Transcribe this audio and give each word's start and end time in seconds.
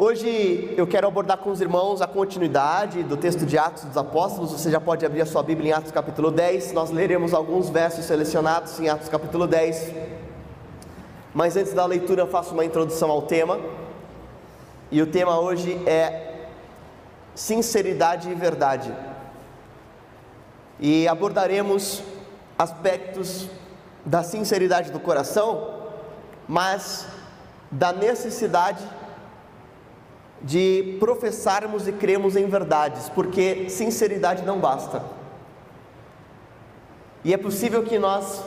Hoje 0.00 0.72
eu 0.76 0.86
quero 0.86 1.08
abordar 1.08 1.38
com 1.38 1.50
os 1.50 1.60
irmãos 1.60 2.00
a 2.00 2.06
continuidade 2.06 3.02
do 3.02 3.16
texto 3.16 3.44
de 3.44 3.58
Atos 3.58 3.82
dos 3.82 3.96
Apóstolos. 3.96 4.52
Você 4.52 4.70
já 4.70 4.80
pode 4.80 5.04
abrir 5.04 5.22
a 5.22 5.26
sua 5.26 5.42
Bíblia 5.42 5.70
em 5.70 5.72
Atos 5.72 5.90
capítulo 5.90 6.30
10. 6.30 6.72
Nós 6.72 6.92
leremos 6.92 7.34
alguns 7.34 7.68
versos 7.68 8.04
selecionados 8.04 8.78
em 8.78 8.88
Atos 8.88 9.08
capítulo 9.08 9.44
10. 9.44 9.92
Mas 11.34 11.56
antes 11.56 11.74
da 11.74 11.84
leitura, 11.84 12.22
eu 12.22 12.28
faço 12.28 12.54
uma 12.54 12.64
introdução 12.64 13.10
ao 13.10 13.22
tema. 13.22 13.58
E 14.88 15.02
o 15.02 15.06
tema 15.08 15.40
hoje 15.40 15.72
é 15.84 16.46
sinceridade 17.34 18.30
e 18.30 18.34
verdade. 18.36 18.94
E 20.78 21.08
abordaremos 21.08 22.04
aspectos 22.56 23.48
da 24.06 24.22
sinceridade 24.22 24.92
do 24.92 25.00
coração, 25.00 25.88
mas 26.46 27.04
da 27.68 27.92
necessidade 27.92 28.86
de 30.42 30.96
professarmos 31.00 31.88
e 31.88 31.92
cremos 31.92 32.36
em 32.36 32.46
verdades, 32.46 33.08
porque 33.08 33.68
sinceridade 33.68 34.44
não 34.44 34.58
basta. 34.58 35.02
E 37.24 37.34
é 37.34 37.36
possível 37.36 37.82
que 37.82 37.98
nós 37.98 38.42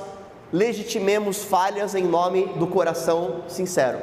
legitimemos 0.52 1.44
falhas 1.44 1.94
em 1.96 2.04
nome 2.04 2.46
do 2.56 2.68
coração 2.68 3.44
sincero. 3.48 4.00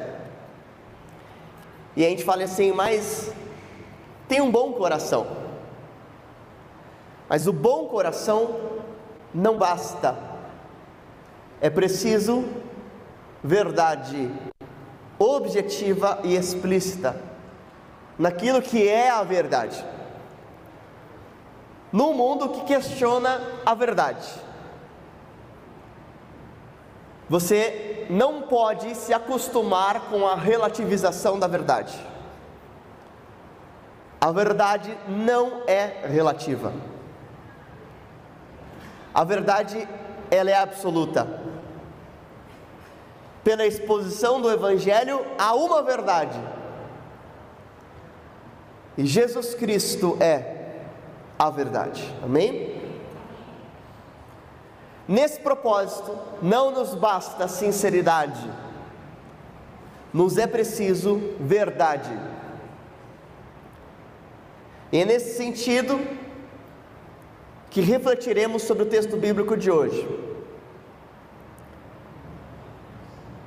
E 1.96 2.04
a 2.04 2.08
gente 2.08 2.24
fala 2.24 2.44
assim, 2.44 2.72
mas 2.72 3.32
tem 4.28 4.40
um 4.40 4.50
bom 4.50 4.72
coração. 4.72 5.26
Mas 7.28 7.46
o 7.46 7.52
bom 7.52 7.86
coração 7.86 8.56
não 9.34 9.58
basta. 9.58 10.16
É 11.60 11.68
preciso 11.68 12.44
verdade 13.42 14.30
objetiva 15.18 16.20
e 16.22 16.36
explícita 16.36 17.27
naquilo 18.18 18.60
que 18.60 18.88
é 18.88 19.10
a 19.10 19.22
verdade. 19.22 19.84
Num 21.92 22.12
mundo 22.12 22.48
que 22.48 22.64
questiona 22.64 23.40
a 23.64 23.74
verdade. 23.74 24.28
Você 27.28 28.06
não 28.10 28.42
pode 28.42 28.94
se 28.94 29.12
acostumar 29.12 30.00
com 30.10 30.26
a 30.26 30.34
relativização 30.34 31.38
da 31.38 31.46
verdade. 31.46 31.98
A 34.20 34.32
verdade 34.32 34.96
não 35.06 35.62
é 35.66 36.06
relativa. 36.06 36.72
A 39.14 39.24
verdade 39.24 39.88
ela 40.30 40.50
é 40.50 40.56
absoluta. 40.56 41.26
Pela 43.44 43.66
exposição 43.66 44.40
do 44.40 44.50
evangelho 44.50 45.24
há 45.38 45.54
uma 45.54 45.82
verdade. 45.82 46.38
E 48.98 49.06
Jesus 49.06 49.54
Cristo 49.54 50.16
é 50.18 50.72
a 51.38 51.48
verdade. 51.48 52.12
Amém? 52.20 52.76
Nesse 55.06 55.38
propósito, 55.38 56.18
não 56.42 56.72
nos 56.72 56.96
basta 56.96 57.46
sinceridade, 57.46 58.50
nos 60.12 60.36
é 60.36 60.48
preciso 60.48 61.22
verdade. 61.38 62.10
E 64.90 64.98
é 64.98 65.04
nesse 65.04 65.36
sentido 65.36 66.00
que 67.70 67.80
refletiremos 67.80 68.62
sobre 68.62 68.82
o 68.82 68.86
texto 68.86 69.16
bíblico 69.16 69.56
de 69.56 69.70
hoje. 69.70 70.08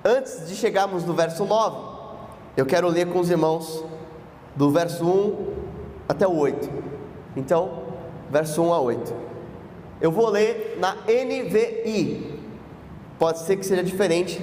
Antes 0.04 0.48
de 0.48 0.56
chegarmos 0.56 1.04
no 1.04 1.14
verso 1.14 1.44
9, 1.44 1.78
eu 2.56 2.66
quero 2.66 2.88
ler 2.88 3.12
com 3.12 3.20
os 3.20 3.30
irmãos 3.30 3.84
do 4.56 4.70
verso 4.70 5.06
1 5.06 5.54
até 6.08 6.28
o 6.28 6.36
8. 6.38 6.70
Então, 7.36 7.84
verso 8.30 8.62
1 8.62 8.74
a 8.74 8.80
8. 8.80 9.14
Eu 10.00 10.12
vou 10.12 10.30
ler 10.30 10.78
na 10.80 10.96
NVI. 11.06 12.40
Pode 13.20 13.40
ser 13.40 13.58
que 13.58 13.66
seja 13.66 13.84
diferente 13.84 14.42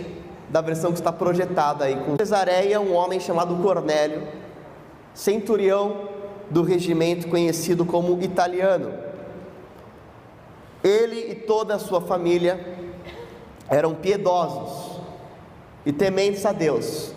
da 0.48 0.60
versão 0.60 0.92
que 0.92 0.98
está 0.98 1.12
projetada 1.12 1.84
aí. 1.84 1.96
Com 1.96 2.16
Cesareia, 2.16 2.80
um 2.80 2.94
homem 2.94 3.20
chamado 3.20 3.56
Cornélio, 3.56 4.26
centurião 5.12 6.08
do 6.50 6.62
regimento 6.62 7.28
conhecido 7.28 7.84
como 7.84 8.22
italiano. 8.22 8.92
Ele 10.82 11.32
e 11.32 11.34
toda 11.34 11.74
a 11.74 11.78
sua 11.78 12.00
família 12.00 12.78
eram 13.68 13.94
piedosos 13.94 15.00
e 15.84 15.92
tementes 15.92 16.46
a 16.46 16.52
Deus, 16.52 17.12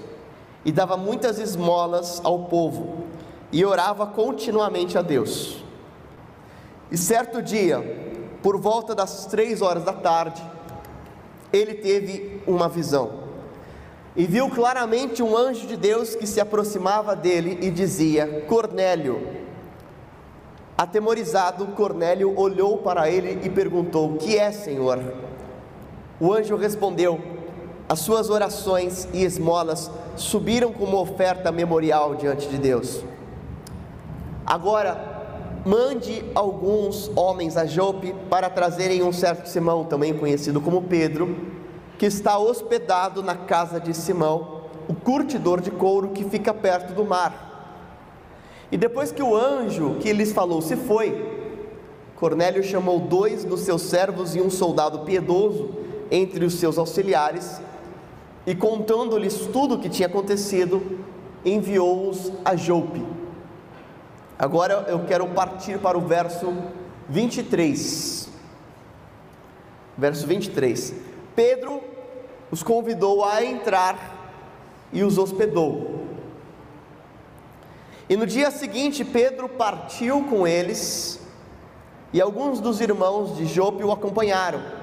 e 0.63 0.71
dava 0.71 0.95
muitas 0.97 1.39
esmolas 1.39 2.21
ao 2.23 2.45
povo, 2.45 3.05
e 3.51 3.65
orava 3.65 4.05
continuamente 4.05 4.97
a 4.97 5.01
Deus. 5.01 5.63
E 6.91 6.97
certo 6.97 7.41
dia, 7.41 8.29
por 8.41 8.59
volta 8.59 8.93
das 8.93 9.25
três 9.25 9.61
horas 9.61 9.83
da 9.83 9.93
tarde, 9.93 10.41
ele 11.51 11.73
teve 11.75 12.41
uma 12.47 12.69
visão 12.69 13.21
e 14.15 14.25
viu 14.25 14.49
claramente 14.49 15.23
um 15.23 15.37
anjo 15.37 15.65
de 15.65 15.77
Deus 15.77 16.15
que 16.15 16.27
se 16.27 16.41
aproximava 16.41 17.15
dele 17.15 17.57
e 17.61 17.69
dizia: 17.69 18.43
Cornélio. 18.47 19.39
Atemorizado, 20.77 21.67
Cornélio 21.67 22.37
olhou 22.37 22.79
para 22.79 23.09
ele 23.09 23.39
e 23.45 23.49
perguntou: 23.49 24.17
Que 24.17 24.37
é, 24.37 24.51
Senhor? 24.51 24.99
O 26.19 26.33
anjo 26.33 26.57
respondeu: 26.57 27.21
As 27.87 27.99
suas 27.99 28.29
orações 28.29 29.07
e 29.13 29.23
esmolas 29.23 29.91
subiram 30.15 30.71
como 30.71 30.97
oferta 30.97 31.51
memorial 31.51 32.15
diante 32.15 32.47
de 32.47 32.57
Deus. 32.57 33.03
Agora, 34.45 35.11
mande 35.65 36.23
alguns 36.33 37.11
homens 37.15 37.57
a 37.57 37.65
Jope 37.65 38.15
para 38.29 38.49
trazerem 38.49 39.03
um 39.03 39.13
certo 39.13 39.47
Simão, 39.47 39.85
também 39.85 40.13
conhecido 40.13 40.59
como 40.59 40.83
Pedro, 40.83 41.35
que 41.97 42.05
está 42.05 42.37
hospedado 42.37 43.21
na 43.21 43.35
casa 43.35 43.79
de 43.79 43.93
Simão, 43.93 44.61
o 44.87 44.93
curtidor 44.93 45.61
de 45.61 45.69
couro 45.69 46.09
que 46.09 46.23
fica 46.23 46.53
perto 46.53 46.93
do 46.93 47.05
mar. 47.05 47.49
E 48.71 48.77
depois 48.77 49.11
que 49.11 49.21
o 49.21 49.35
anjo 49.35 49.97
que 49.99 50.11
lhes 50.13 50.31
falou 50.31 50.61
se 50.61 50.75
foi, 50.75 51.39
Cornélio 52.15 52.63
chamou 52.63 52.99
dois 52.99 53.43
dos 53.43 53.61
seus 53.61 53.81
servos 53.81 54.35
e 54.35 54.41
um 54.41 54.49
soldado 54.49 54.99
piedoso 54.99 55.69
entre 56.09 56.45
os 56.45 56.55
seus 56.55 56.77
auxiliares, 56.77 57.59
e 58.45 58.55
contando-lhes 58.55 59.47
tudo 59.47 59.75
o 59.75 59.79
que 59.79 59.89
tinha 59.89 60.07
acontecido, 60.07 60.99
enviou-os 61.45 62.31
a 62.43 62.55
Jope. 62.55 63.05
Agora 64.37 64.85
eu 64.87 65.05
quero 65.05 65.27
partir 65.27 65.79
para 65.79 65.97
o 65.97 66.01
verso 66.01 66.53
23. 67.07 68.29
Verso 69.97 70.25
23. 70.25 70.95
Pedro 71.35 71.81
os 72.49 72.63
convidou 72.63 73.23
a 73.23 73.43
entrar 73.43 74.33
e 74.91 75.03
os 75.03 75.17
hospedou. 75.17 76.01
E 78.09 78.17
no 78.17 78.25
dia 78.25 78.51
seguinte, 78.51 79.05
Pedro 79.05 79.47
partiu 79.47 80.23
com 80.23 80.45
eles, 80.45 81.21
e 82.11 82.19
alguns 82.19 82.59
dos 82.59 82.81
irmãos 82.81 83.37
de 83.37 83.45
Jope 83.45 83.83
o 83.83 83.91
acompanharam. 83.91 84.80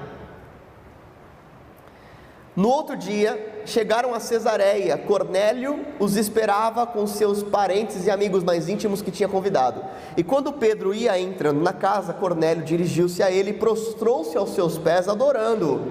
No 2.59 2.67
outro 2.67 2.97
dia, 2.97 3.61
chegaram 3.65 4.13
a 4.13 4.19
Cesareia. 4.19 4.97
Cornélio 4.97 5.79
os 5.97 6.17
esperava 6.17 6.85
com 6.85 7.07
seus 7.07 7.41
parentes 7.41 8.05
e 8.05 8.11
amigos 8.11 8.43
mais 8.43 8.67
íntimos 8.67 9.01
que 9.01 9.11
tinha 9.11 9.29
convidado. 9.29 9.81
E 10.17 10.25
quando 10.25 10.51
Pedro 10.51 10.93
ia 10.93 11.17
entrando 11.17 11.61
na 11.61 11.71
casa, 11.71 12.11
Cornélio 12.11 12.61
dirigiu-se 12.61 13.23
a 13.23 13.31
ele 13.31 13.51
e 13.51 13.53
prostrou-se 13.53 14.37
aos 14.37 14.49
seus 14.55 14.77
pés, 14.77 15.07
adorando. 15.07 15.89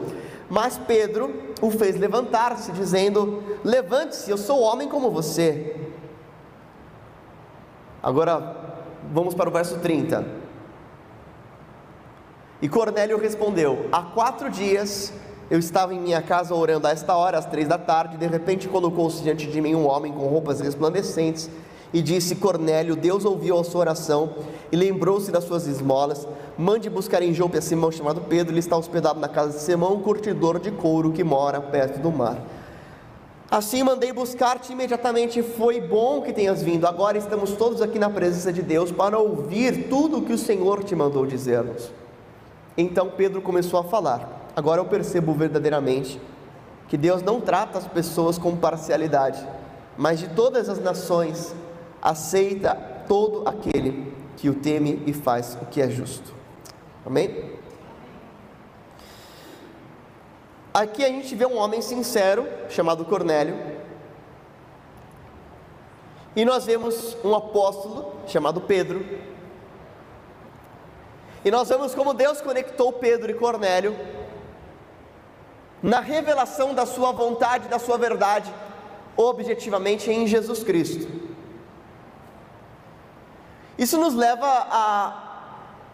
Mas 0.50 0.76
Pedro 0.76 1.34
o 1.62 1.70
fez 1.70 1.96
levantar-se, 1.96 2.70
dizendo: 2.72 3.42
Levante-se, 3.64 4.30
eu 4.30 4.36
sou 4.36 4.60
homem 4.60 4.90
como 4.90 5.10
você. 5.10 5.74
Agora, 8.02 8.56
vamos 9.10 9.34
para 9.34 9.48
o 9.48 9.52
verso 9.52 9.78
30. 9.78 10.22
E 12.60 12.68
Cornélio 12.68 13.16
respondeu: 13.16 13.88
Há 13.90 14.02
quatro 14.02 14.50
dias 14.50 15.14
eu 15.50 15.58
estava 15.58 15.94
em 15.94 16.00
minha 16.00 16.20
casa 16.20 16.54
orando 16.54 16.86
a 16.86 16.90
esta 16.90 17.14
hora, 17.16 17.38
às 17.38 17.46
três 17.46 17.66
da 17.66 17.78
tarde, 17.78 18.16
e 18.16 18.18
de 18.18 18.26
repente 18.26 18.68
colocou-se 18.68 19.22
diante 19.22 19.46
de 19.46 19.60
mim 19.60 19.74
um 19.74 19.86
homem 19.86 20.12
com 20.12 20.26
roupas 20.26 20.60
resplandecentes 20.60 21.48
e 21.92 22.02
disse: 22.02 22.36
Cornélio, 22.36 22.94
Deus 22.94 23.24
ouviu 23.24 23.58
a 23.58 23.64
sua 23.64 23.80
oração 23.80 24.34
e 24.70 24.76
lembrou-se 24.76 25.30
das 25.30 25.44
suas 25.44 25.66
esmolas. 25.66 26.28
Mande 26.56 26.90
buscar 26.90 27.22
em 27.22 27.32
Jope 27.32 27.56
a 27.56 27.62
Simão 27.62 27.90
chamado 27.90 28.20
Pedro, 28.22 28.52
ele 28.52 28.60
está 28.60 28.76
hospedado 28.76 29.18
na 29.20 29.28
casa 29.28 29.56
de 29.56 29.64
Simão, 29.64 29.94
um 29.94 30.02
curtidor 30.02 30.58
de 30.58 30.70
couro 30.70 31.12
que 31.12 31.24
mora 31.24 31.60
perto 31.60 31.98
do 31.98 32.10
mar. 32.10 32.38
Assim 33.50 33.82
mandei 33.82 34.12
buscar-te 34.12 34.72
imediatamente. 34.72 35.42
Foi 35.42 35.80
bom 35.80 36.20
que 36.20 36.34
tenhas 36.34 36.62
vindo. 36.62 36.86
Agora 36.86 37.16
estamos 37.16 37.52
todos 37.52 37.80
aqui 37.80 37.98
na 37.98 38.10
presença 38.10 38.52
de 38.52 38.60
Deus 38.60 38.92
para 38.92 39.18
ouvir 39.18 39.88
tudo 39.88 40.18
o 40.18 40.22
que 40.22 40.34
o 40.34 40.38
Senhor 40.38 40.84
te 40.84 40.94
mandou 40.94 41.24
dizer-nos. 41.24 41.90
Então 42.76 43.10
Pedro 43.16 43.40
começou 43.40 43.80
a 43.80 43.84
falar. 43.84 44.47
Agora 44.58 44.80
eu 44.80 44.86
percebo 44.86 45.32
verdadeiramente 45.34 46.20
que 46.88 46.96
Deus 46.96 47.22
não 47.22 47.40
trata 47.40 47.78
as 47.78 47.86
pessoas 47.86 48.38
com 48.38 48.56
parcialidade, 48.56 49.46
mas 49.96 50.18
de 50.18 50.30
todas 50.30 50.68
as 50.68 50.80
nações 50.80 51.54
aceita 52.02 52.74
todo 53.06 53.48
aquele 53.48 54.12
que 54.36 54.48
o 54.48 54.54
teme 54.56 55.00
e 55.06 55.12
faz 55.12 55.56
o 55.62 55.66
que 55.66 55.80
é 55.80 55.88
justo. 55.88 56.34
Amém? 57.06 57.52
Aqui 60.74 61.04
a 61.04 61.08
gente 61.08 61.36
vê 61.36 61.46
um 61.46 61.56
homem 61.56 61.80
sincero 61.80 62.44
chamado 62.68 63.04
Cornélio. 63.04 63.56
E 66.34 66.44
nós 66.44 66.66
vemos 66.66 67.16
um 67.24 67.32
apóstolo 67.32 68.12
chamado 68.26 68.60
Pedro. 68.62 69.06
E 71.44 71.50
nós 71.52 71.68
vemos 71.68 71.94
como 71.94 72.12
Deus 72.12 72.40
conectou 72.40 72.92
Pedro 72.92 73.30
e 73.30 73.34
Cornélio 73.34 74.18
na 75.82 76.00
revelação 76.00 76.74
da 76.74 76.84
sua 76.84 77.12
vontade, 77.12 77.68
da 77.68 77.78
sua 77.78 77.96
verdade, 77.96 78.52
objetivamente 79.16 80.10
em 80.10 80.26
Jesus 80.26 80.62
Cristo. 80.62 81.08
Isso 83.76 83.98
nos 83.98 84.14
leva 84.14 84.46
a 84.46 85.28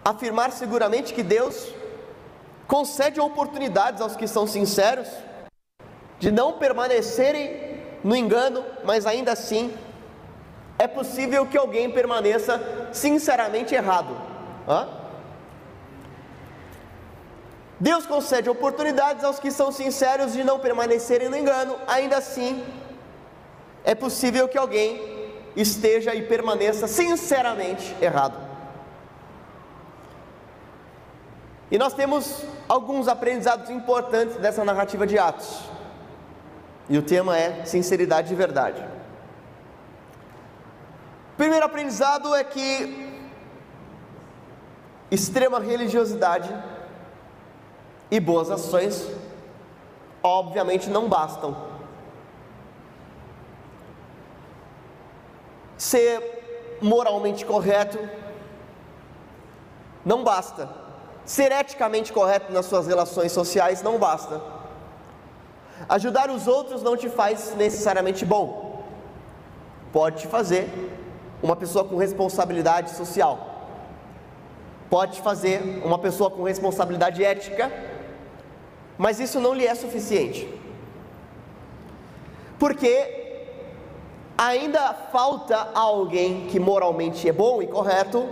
afirmar 0.04 0.52
seguramente 0.52 1.12
que 1.12 1.22
Deus 1.22 1.68
concede 2.66 3.20
oportunidades 3.20 4.00
aos 4.00 4.16
que 4.16 4.26
são 4.26 4.46
sinceros 4.46 5.08
de 6.18 6.30
não 6.30 6.54
permanecerem 6.54 7.82
no 8.02 8.16
engano, 8.16 8.64
mas 8.84 9.06
ainda 9.06 9.32
assim 9.32 9.74
é 10.78 10.86
possível 10.86 11.46
que 11.46 11.56
alguém 11.56 11.90
permaneça 11.90 12.88
sinceramente 12.92 13.74
errado. 13.74 14.16
Hã? 14.66 15.03
Deus 17.84 18.06
concede 18.06 18.48
oportunidades 18.48 19.22
aos 19.22 19.38
que 19.38 19.50
são 19.50 19.70
sinceros 19.70 20.32
de 20.32 20.42
não 20.42 20.58
permanecerem 20.58 21.28
no 21.28 21.36
engano, 21.36 21.76
ainda 21.86 22.16
assim 22.16 22.64
é 23.84 23.94
possível 23.94 24.48
que 24.48 24.56
alguém 24.56 24.88
esteja 25.54 26.14
e 26.14 26.22
permaneça 26.22 26.86
sinceramente 26.88 27.94
errado. 28.00 28.38
E 31.70 31.76
nós 31.76 31.92
temos 31.92 32.46
alguns 32.66 33.06
aprendizados 33.06 33.68
importantes 33.68 34.36
dessa 34.36 34.64
narrativa 34.64 35.06
de 35.06 35.18
Atos. 35.18 35.60
E 36.88 36.96
o 36.96 37.02
tema 37.02 37.36
é 37.36 37.66
sinceridade 37.66 38.28
de 38.28 38.34
verdade. 38.34 38.82
Primeiro 41.36 41.66
aprendizado 41.66 42.34
é 42.34 42.42
que 42.42 43.12
extrema 45.10 45.60
religiosidade 45.60 46.50
e 48.14 48.20
boas 48.20 48.48
ações 48.48 49.08
obviamente 50.22 50.88
não 50.88 51.08
bastam. 51.08 51.56
Ser 55.76 56.78
moralmente 56.80 57.44
correto 57.44 57.98
não 60.04 60.22
basta. 60.22 60.68
Ser 61.24 61.50
eticamente 61.50 62.12
correto 62.12 62.52
nas 62.52 62.66
suas 62.66 62.86
relações 62.86 63.32
sociais 63.32 63.82
não 63.82 63.98
basta. 63.98 64.40
Ajudar 65.88 66.30
os 66.30 66.46
outros 66.46 66.84
não 66.84 66.96
te 66.96 67.08
faz 67.08 67.56
necessariamente 67.56 68.24
bom. 68.24 68.84
Pode 69.92 70.20
te 70.20 70.28
fazer 70.28 70.70
uma 71.42 71.56
pessoa 71.56 71.84
com 71.84 71.96
responsabilidade 71.96 72.90
social. 72.90 73.54
Pode 74.88 75.14
te 75.14 75.20
fazer 75.20 75.82
uma 75.84 75.98
pessoa 75.98 76.30
com 76.30 76.44
responsabilidade 76.44 77.24
ética, 77.24 77.72
mas 78.96 79.20
isso 79.20 79.40
não 79.40 79.54
lhe 79.54 79.66
é 79.66 79.74
suficiente. 79.74 80.48
Porque 82.58 83.46
ainda 84.36 84.94
falta 85.12 85.70
alguém 85.74 86.46
que 86.46 86.58
moralmente 86.58 87.28
é 87.28 87.32
bom 87.32 87.62
e 87.62 87.66
correto 87.66 88.28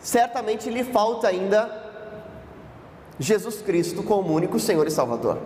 certamente 0.00 0.70
lhe 0.70 0.84
falta 0.84 1.28
ainda 1.28 1.84
Jesus 3.18 3.62
Cristo 3.62 4.02
como 4.02 4.32
único 4.32 4.58
Senhor 4.58 4.86
e 4.86 4.90
Salvador. 4.90 5.38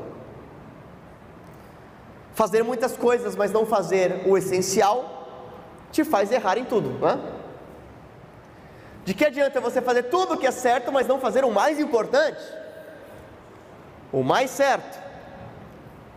Fazer 2.35 2.63
muitas 2.63 2.97
coisas, 2.97 3.37
mas 3.37 3.53
não 3.53 3.65
fazer 3.65 4.23
o 4.27 4.37
essencial, 4.37 5.21
te 5.93 6.05
faz 6.05 6.33
errar 6.33 6.59
em 6.59 6.65
tudo? 6.65 6.99
De 9.05 9.15
que 9.15 9.25
adianta 9.25 9.61
você 9.61 9.81
fazer 9.81 10.05
tudo 10.05 10.35
o 10.35 10.37
que 10.37 10.47
é 10.47 10.51
certo, 10.51 10.93
mas 10.93 11.07
não 11.07 11.19
fazer 11.19 11.45
o 11.45 11.51
mais 11.51 11.79
importante? 11.79 12.41
O 14.13 14.23
mais 14.23 14.51
certo, 14.51 14.99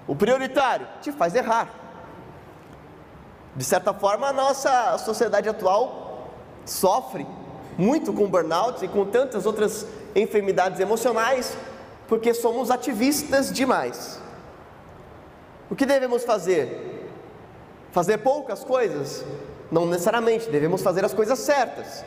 o 0.08 0.16
prioritário, 0.16 0.88
te 1.02 1.12
faz 1.12 1.36
errar. 1.36 1.70
De 3.56 3.64
certa 3.64 3.94
forma, 3.94 4.28
a 4.28 4.34
nossa 4.34 4.98
sociedade 4.98 5.48
atual 5.48 6.30
sofre 6.66 7.26
muito 7.78 8.12
com 8.14 8.28
burnout 8.28 8.84
e 8.84 8.88
com 8.88 9.06
tantas 9.06 9.46
outras 9.46 9.86
enfermidades 10.16 10.80
emocionais, 10.80 11.56
porque 12.08 12.34
somos 12.34 12.72
ativistas 12.72 13.52
demais. 13.52 14.20
O 15.70 15.76
que 15.76 15.86
devemos 15.86 16.24
fazer? 16.24 17.10
Fazer 17.92 18.20
poucas 18.20 18.64
coisas? 18.64 19.24
Não 19.72 19.86
necessariamente, 19.86 20.50
devemos 20.50 20.82
fazer 20.82 21.06
as 21.06 21.14
coisas 21.14 21.40
certas. 21.40 22.04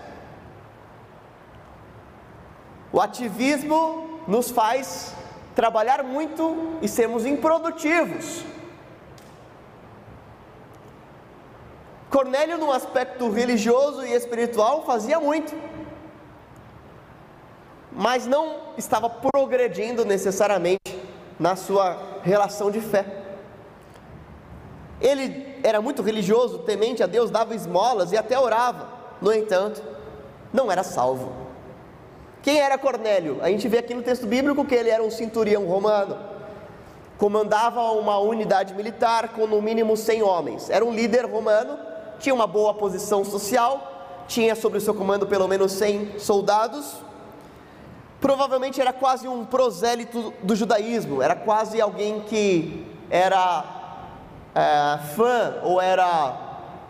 O 2.92 3.00
ativismo 3.00 4.20
nos 4.26 4.50
faz 4.50 5.15
trabalhar 5.56 6.04
muito 6.04 6.76
e 6.82 6.86
sermos 6.86 7.24
improdutivos. 7.24 8.44
Cornélio, 12.10 12.58
no 12.58 12.70
aspecto 12.70 13.30
religioso 13.30 14.04
e 14.04 14.12
espiritual, 14.12 14.84
fazia 14.84 15.18
muito, 15.18 15.56
mas 17.90 18.26
não 18.26 18.74
estava 18.76 19.08
progredindo 19.08 20.04
necessariamente 20.04 20.78
na 21.40 21.56
sua 21.56 22.20
relação 22.22 22.70
de 22.70 22.80
fé. 22.80 23.04
Ele 25.00 25.58
era 25.62 25.80
muito 25.80 26.02
religioso, 26.02 26.58
temente 26.60 27.02
a 27.02 27.06
Deus, 27.06 27.30
dava 27.30 27.54
esmolas 27.54 28.12
e 28.12 28.16
até 28.16 28.38
orava, 28.38 28.88
no 29.22 29.32
entanto, 29.32 29.82
não 30.52 30.70
era 30.70 30.82
salvo. 30.82 31.45
Quem 32.46 32.60
era 32.60 32.78
Cornélio? 32.78 33.38
A 33.42 33.48
gente 33.48 33.66
vê 33.66 33.78
aqui 33.78 33.92
no 33.92 34.02
texto 34.02 34.24
bíblico 34.24 34.64
que 34.64 34.72
ele 34.72 34.88
era 34.88 35.02
um 35.02 35.10
centurião 35.10 35.66
romano, 35.66 36.16
comandava 37.18 37.80
uma 37.90 38.20
unidade 38.20 38.72
militar 38.72 39.30
com 39.30 39.48
no 39.48 39.60
mínimo 39.60 39.96
100 39.96 40.22
homens, 40.22 40.70
era 40.70 40.84
um 40.84 40.94
líder 40.94 41.26
romano 41.26 41.76
tinha 42.20 42.32
uma 42.32 42.46
boa 42.46 42.72
posição 42.72 43.24
social, 43.24 44.24
tinha 44.28 44.54
sob 44.54 44.78
o 44.78 44.80
seu 44.80 44.94
comando 44.94 45.26
pelo 45.26 45.48
menos 45.48 45.72
100 45.72 46.20
soldados. 46.20 46.94
Provavelmente 48.20 48.80
era 48.80 48.92
quase 48.92 49.26
um 49.26 49.44
prosélito 49.44 50.32
do 50.40 50.54
judaísmo, 50.54 51.20
era 51.20 51.34
quase 51.34 51.80
alguém 51.80 52.20
que 52.20 52.86
era 53.10 53.64
é, 54.54 54.98
fã 55.16 55.56
ou 55.64 55.80
era 55.80 56.44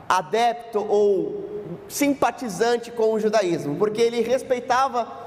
adepto 0.06 0.84
ou 0.86 1.46
simpatizante 1.88 2.90
com 2.90 3.14
o 3.14 3.18
judaísmo, 3.18 3.76
porque 3.76 4.02
ele 4.02 4.20
respeitava 4.20 5.25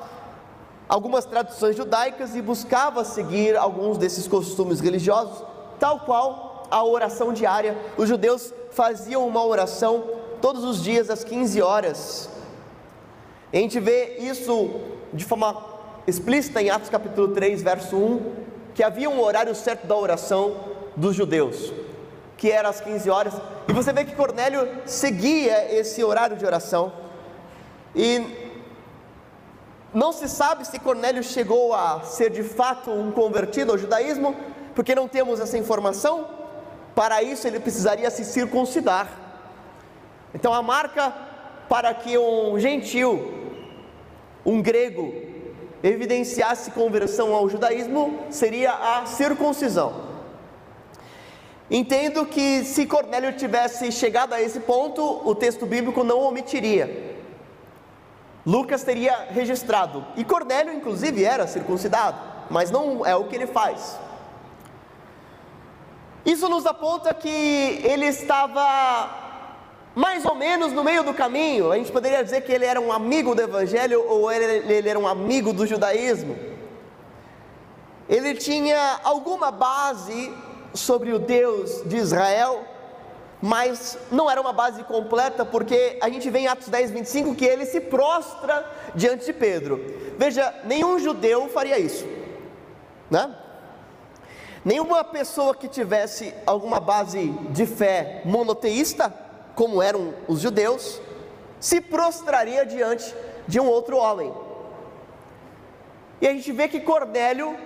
algumas 0.90 1.24
tradições 1.24 1.76
judaicas 1.78 2.36
e 2.36 2.42
buscava 2.42 3.06
seguir 3.06 3.56
alguns 3.56 4.00
desses 4.00 4.28
costumes 4.28 4.80
religiosos, 4.80 5.44
tal 5.80 6.00
qual 6.00 6.68
a 6.72 6.84
oração 6.84 7.32
diária. 7.32 7.78
Os 7.96 8.10
judeus 8.10 8.52
faziam 8.72 9.28
uma 9.28 9.46
oração 9.46 10.04
todos 10.42 10.64
os 10.64 10.84
dias 10.84 11.10
às 11.12 11.24
15 11.24 11.62
horas. 11.62 12.30
a 13.54 13.58
gente 13.58 13.80
vê 13.80 14.18
isso 14.18 14.72
de 15.14 15.24
forma 15.26 15.64
explícita 16.08 16.62
em 16.62 16.72
Atos 16.72 16.90
capítulo 16.90 17.30
3, 17.30 17.62
verso 17.62 17.96
1, 17.96 18.36
que 18.74 18.82
havia 18.82 19.10
um 19.10 19.22
horário 19.22 19.54
certo 19.54 19.86
da 19.86 19.96
oração 19.96 20.56
dos 20.96 21.16
judeus, 21.16 21.72
que 22.36 22.50
era 22.50 22.70
às 22.70 22.82
15 22.82 23.10
horas, 23.10 23.34
e 23.68 23.74
você 23.74 23.94
vê 23.94 24.06
que 24.06 24.16
Cornélio 24.16 24.68
seguia 24.86 25.72
esse 25.74 26.04
horário 26.04 26.36
de 26.36 26.46
oração. 26.46 26.92
E 27.96 28.39
não 29.94 30.12
se 30.12 30.30
sabe 30.30 30.66
se 30.68 30.80
Cornélio 30.80 31.24
chegou 31.24 31.74
a 31.74 32.02
ser 32.02 32.30
de 32.30 32.44
fato 32.44 32.92
um 32.92 33.12
convertido 33.12 33.72
ao 33.72 33.78
judaísmo, 33.78 34.36
porque 34.76 34.94
não 34.94 35.08
temos 35.08 35.40
essa 35.40 35.58
informação, 35.58 36.28
para 36.94 37.24
isso 37.24 37.48
ele 37.48 37.60
precisaria 37.60 38.10
se 38.10 38.24
circuncidar. 38.24 39.10
Então 40.34 40.54
a 40.54 40.62
marca 40.62 41.14
para 41.68 41.94
que 41.94 42.18
um 42.18 42.60
gentil, 42.60 43.34
um 44.46 44.62
grego, 44.62 45.14
evidenciasse 45.82 46.72
conversão 46.72 47.34
ao 47.34 47.50
judaísmo 47.50 48.26
seria 48.30 48.74
a 48.74 49.06
circuncisão. 49.06 50.10
Entendo 51.72 52.26
que 52.26 52.64
se 52.64 52.86
Cornélio 52.86 53.34
tivesse 53.34 53.92
chegado 53.92 54.34
a 54.34 54.42
esse 54.42 54.60
ponto, 54.60 55.22
o 55.24 55.36
texto 55.36 55.66
bíblico 55.66 56.04
não 56.04 56.20
omitiria. 56.22 57.19
Lucas 58.50 58.84
teria 58.84 59.28
registrado, 59.30 60.04
e 60.18 60.24
Cornélio, 60.24 60.74
inclusive, 60.74 61.24
era 61.24 61.46
circuncidado, 61.46 62.18
mas 62.50 62.72
não 62.72 63.06
é 63.06 63.16
o 63.16 63.26
que 63.26 63.36
ele 63.36 63.46
faz. 63.46 64.00
Isso 66.26 66.50
nos 66.50 66.66
aponta 66.66 67.14
que 67.14 67.30
ele 67.84 68.08
estava 68.08 69.08
mais 69.94 70.26
ou 70.26 70.34
menos 70.34 70.74
no 70.74 70.84
meio 70.84 71.04
do 71.04 71.14
caminho. 71.14 71.72
A 71.72 71.78
gente 71.78 71.92
poderia 71.92 72.24
dizer 72.24 72.42
que 72.42 72.52
ele 72.52 72.66
era 72.66 72.82
um 72.82 72.92
amigo 72.92 73.36
do 73.36 73.42
Evangelho 73.44 74.04
ou 74.08 74.32
ele, 74.32 74.74
ele 74.74 74.90
era 74.90 74.98
um 74.98 75.08
amigo 75.08 75.54
do 75.54 75.68
judaísmo. 75.68 76.36
Ele 78.08 78.34
tinha 78.34 79.00
alguma 79.04 79.52
base 79.52 80.34
sobre 80.74 81.14
o 81.14 81.20
Deus 81.20 81.84
de 81.86 81.98
Israel, 81.98 82.66
mas 83.42 83.98
não 84.12 84.30
era 84.30 84.42
uma 84.42 84.52
base 84.52 84.84
completa, 84.84 85.46
porque 85.46 85.98
a 86.02 86.10
gente 86.10 86.30
vê 86.30 86.40
em 86.40 86.48
Atos 86.48 86.68
10, 86.68 86.92
25 86.92 87.36
que 87.36 87.46
ele 87.46 87.66
se 87.66 87.80
prostra 87.80 88.66
diante 88.94 89.26
de 89.26 89.34
Pedro. 89.34 89.80
Veja, 90.18 90.54
nenhum 90.66 91.00
judeu 91.00 91.48
faria 91.48 91.80
isso, 91.80 92.06
né? 93.10 93.34
Nenhuma 94.64 95.04
pessoa 95.06 95.56
que 95.56 95.70
tivesse 95.70 96.34
alguma 96.46 96.82
base 96.82 97.30
de 97.52 97.66
fé 97.66 98.22
monoteísta, 98.26 99.14
como 99.56 99.82
eram 99.82 100.14
os 100.28 100.42
judeus, 100.42 101.02
se 101.62 101.80
prostraria 101.80 102.66
diante 102.66 103.16
de 103.48 103.60
um 103.60 103.68
outro 103.68 103.98
homem. 103.98 104.34
E 106.22 106.28
a 106.28 106.34
gente 106.34 106.52
vê 106.52 106.68
que 106.68 106.82
Cornélio 106.82 107.58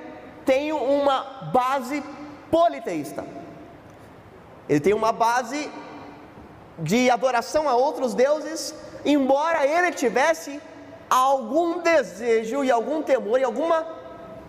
tem 0.46 0.72
uma 0.72 1.50
base 1.52 2.04
politeísta. 2.52 3.26
Ele 4.68 4.80
tem 4.80 4.94
uma 4.94 5.12
base 5.12 5.70
de 6.80 7.10
adoração 7.10 7.68
a 7.68 7.76
outros 7.76 8.14
deuses, 8.14 8.74
embora 9.06 9.66
ele 9.68 9.92
tivesse 9.92 10.60
algum 11.10 11.80
desejo 11.80 12.64
e 12.64 12.72
algum 12.72 13.02
temor 13.04 13.40
e 13.40 13.44
alguma 13.44 13.86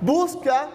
busca 0.00 0.68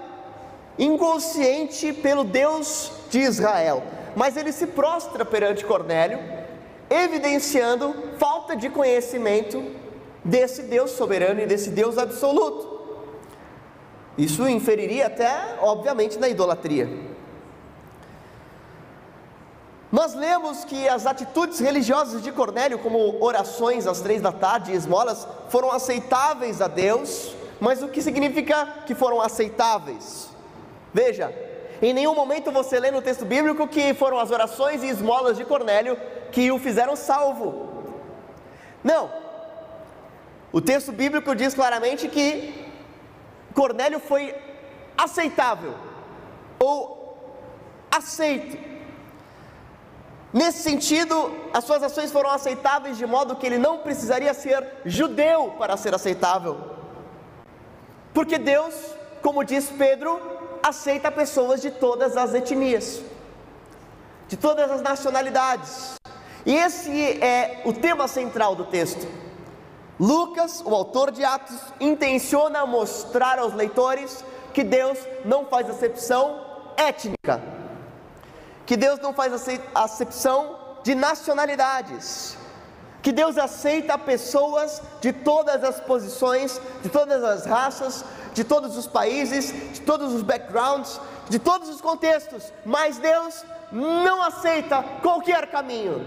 inconsciente 0.77 1.91
pelo 1.93 2.23
Deus 2.23 2.91
de 3.09 3.19
Israel. 3.19 3.83
Mas 4.15 4.37
ele 4.37 4.51
se 4.51 4.67
prostra 4.67 5.25
perante 5.25 5.65
Cornélio, 5.65 6.19
evidenciando 6.89 7.95
falta 8.17 8.55
de 8.55 8.69
conhecimento 8.69 9.63
desse 10.23 10.63
Deus 10.63 10.91
soberano 10.91 11.41
e 11.41 11.45
desse 11.45 11.69
Deus 11.69 11.97
absoluto. 11.97 12.79
Isso 14.17 14.47
inferiria 14.47 15.07
até, 15.07 15.57
obviamente, 15.61 16.19
na 16.19 16.27
idolatria. 16.27 17.08
Nós 19.91 20.13
lemos 20.13 20.63
que 20.63 20.87
as 20.87 21.07
atitudes 21.07 21.59
religiosas 21.59 22.21
de 22.21 22.31
Cornélio, 22.31 22.77
como 22.77 23.21
orações 23.23 23.87
às 23.87 24.01
três 24.01 24.21
da 24.21 24.31
tarde 24.31 24.71
e 24.71 24.75
esmolas, 24.75 25.27
foram 25.49 25.71
aceitáveis 25.71 26.61
a 26.61 26.67
Deus, 26.67 27.35
mas 27.59 27.81
o 27.81 27.87
que 27.87 28.01
significa 28.01 28.83
que 28.85 28.93
foram 28.93 29.19
aceitáveis? 29.19 30.29
Veja, 30.93 31.33
em 31.81 31.91
nenhum 31.91 32.13
momento 32.13 32.51
você 32.51 32.79
lê 32.79 32.91
no 32.91 33.01
texto 33.01 33.25
bíblico 33.25 33.67
que 33.67 33.93
foram 33.95 34.19
as 34.19 34.29
orações 34.29 34.83
e 34.83 34.87
esmolas 34.87 35.37
de 35.37 35.45
Cornélio 35.45 35.97
que 36.31 36.51
o 36.51 36.59
fizeram 36.59 36.95
salvo. 36.95 37.67
Não. 38.83 39.11
O 40.51 40.61
texto 40.61 40.91
bíblico 40.91 41.35
diz 41.35 41.55
claramente 41.55 42.07
que 42.07 42.69
Cornélio 43.55 43.99
foi 43.99 44.35
aceitável 44.95 45.73
ou 46.59 47.17
aceito 47.89 48.68
Nesse 50.31 50.61
sentido, 50.61 51.31
as 51.51 51.63
suas 51.63 51.81
ações 51.81 52.11
foram 52.11 52.29
aceitáveis 52.29 52.97
de 52.97 53.05
modo 53.05 53.35
que 53.35 53.47
ele 53.47 53.57
não 53.57 53.79
precisaria 53.79 54.33
ser 54.33 54.63
judeu 54.85 55.55
para 55.57 55.75
ser 55.75 55.93
aceitável. 55.95 56.57
Porque 58.13 58.37
Deus, 58.37 58.75
como 59.23 59.43
diz 59.43 59.71
Pedro, 59.75 60.19
aceita 60.61 61.11
pessoas 61.11 61.61
de 61.61 61.71
todas 61.71 62.15
as 62.15 62.33
etnias, 62.35 63.01
de 64.27 64.37
todas 64.37 64.69
as 64.69 64.81
nacionalidades. 64.81 65.95
E 66.45 66.55
esse 66.55 67.23
é 67.23 67.63
o 67.65 67.73
tema 67.73 68.07
central 68.07 68.55
do 68.55 68.65
texto. 68.65 69.07
Lucas, 69.99 70.61
o 70.63 70.73
autor 70.75 71.11
de 71.11 71.23
Atos, 71.23 71.57
intenciona 71.79 72.65
mostrar 72.67 73.39
aos 73.39 73.53
leitores 73.53 74.23
que 74.53 74.63
Deus 74.63 74.97
não 75.25 75.45
faz 75.45 75.69
acepção 75.69 76.39
étnica 76.77 77.58
que 78.69 78.77
Deus 78.77 78.99
não 78.99 79.15
faz 79.15 79.33
acepção 79.73 80.55
de 80.83 80.93
nacionalidades, 80.93 82.37
que 83.01 83.11
Deus 83.11 83.35
aceita 83.35 83.97
pessoas 83.97 84.79
de 85.01 85.11
todas 85.11 85.63
as 85.63 85.79
posições, 85.79 86.61
de 86.83 86.87
todas 86.87 87.23
as 87.23 87.47
raças, 87.47 88.05
de 88.31 88.43
todos 88.43 88.77
os 88.77 88.85
países, 88.85 89.73
de 89.73 89.81
todos 89.81 90.13
os 90.13 90.21
backgrounds, 90.21 91.01
de 91.27 91.39
todos 91.39 91.67
os 91.67 91.81
contextos, 91.81 92.53
mas 92.63 92.99
Deus 92.99 93.43
não 93.71 94.21
aceita 94.21 94.83
qualquer 95.01 95.47
caminho. 95.47 96.05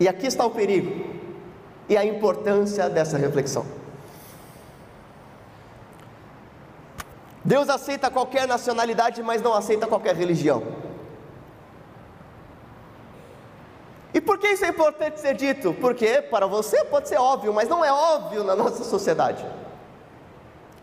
E 0.00 0.08
aqui 0.08 0.26
está 0.26 0.46
o 0.46 0.52
perigo 0.52 1.20
e 1.86 1.98
a 1.98 2.02
importância 2.02 2.88
dessa 2.88 3.18
reflexão. 3.18 3.77
Deus 7.48 7.70
aceita 7.70 8.10
qualquer 8.10 8.46
nacionalidade, 8.46 9.22
mas 9.22 9.40
não 9.40 9.54
aceita 9.54 9.86
qualquer 9.86 10.14
religião. 10.14 10.62
E 14.12 14.20
por 14.20 14.36
que 14.36 14.48
isso 14.48 14.66
é 14.66 14.68
importante 14.68 15.18
ser 15.18 15.34
dito? 15.34 15.72
Porque 15.80 16.20
para 16.20 16.46
você 16.46 16.84
pode 16.84 17.08
ser 17.08 17.16
óbvio, 17.16 17.54
mas 17.54 17.66
não 17.66 17.82
é 17.82 17.90
óbvio 17.90 18.44
na 18.44 18.54
nossa 18.54 18.84
sociedade. 18.84 19.46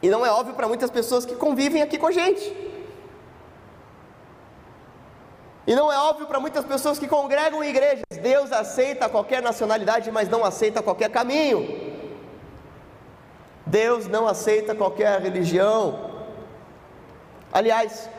E 0.01 0.09
não 0.09 0.25
é 0.25 0.31
óbvio 0.31 0.55
para 0.55 0.67
muitas 0.67 0.89
pessoas 0.89 1.23
que 1.23 1.35
convivem 1.35 1.83
aqui 1.83 1.99
com 1.99 2.07
a 2.07 2.11
gente. 2.11 2.43
E 5.67 5.75
não 5.75 5.93
é 5.93 5.99
óbvio 5.99 6.25
para 6.25 6.39
muitas 6.39 6.65
pessoas 6.65 6.97
que 6.97 7.07
congregam 7.07 7.63
em 7.63 7.69
igrejas. 7.69 8.05
Deus 8.23 8.51
aceita 8.51 9.07
qualquer 9.07 9.43
nacionalidade, 9.43 10.09
mas 10.11 10.27
não 10.27 10.43
aceita 10.43 10.81
qualquer 10.81 11.11
caminho. 11.11 11.59
Deus 13.67 14.07
não 14.07 14.27
aceita 14.27 14.73
qualquer 14.73 15.21
religião. 15.21 16.14
Aliás, 17.55 18.09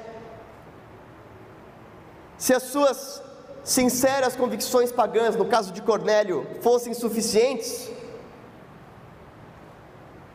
se 2.38 2.54
as 2.54 2.62
suas 2.62 3.22
sinceras 3.62 4.34
convicções 4.34 4.90
pagãs, 4.90 5.36
no 5.36 5.44
caso 5.44 5.72
de 5.74 5.82
Cornélio, 5.82 6.46
fossem 6.62 6.94
suficientes, 6.94 7.90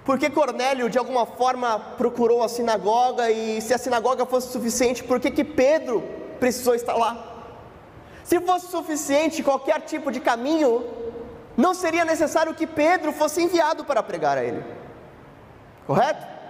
porque 0.06 0.30
Cornélio 0.30 0.88
de 0.88 1.00
alguma 1.00 1.26
forma 1.26 1.80
procurou 1.98 2.44
a 2.44 2.48
sinagoga 2.48 3.32
e 3.32 3.60
se 3.60 3.74
a 3.74 3.80
sinagoga 3.80 4.24
fosse 4.24 4.52
suficiente, 4.52 5.04
por 5.04 5.20
que, 5.20 5.32
que 5.32 5.44
Pedro 5.44 6.04
precisou 6.40 6.76
estar 6.76 6.94
lá? 6.94 7.12
Se 8.24 8.40
fosse 8.40 8.68
suficiente 8.68 9.42
qualquer 9.42 9.82
tipo 9.82 10.12
de 10.12 10.20
caminho, 10.20 10.86
não 11.58 11.74
seria 11.74 12.06
necessário 12.06 12.54
que 12.54 12.68
Pedro 12.68 13.12
fosse 13.12 13.42
enviado 13.42 13.84
para 13.84 14.04
pregar 14.04 14.38
a 14.38 14.44
ele, 14.44 14.64
correto? 15.88 16.41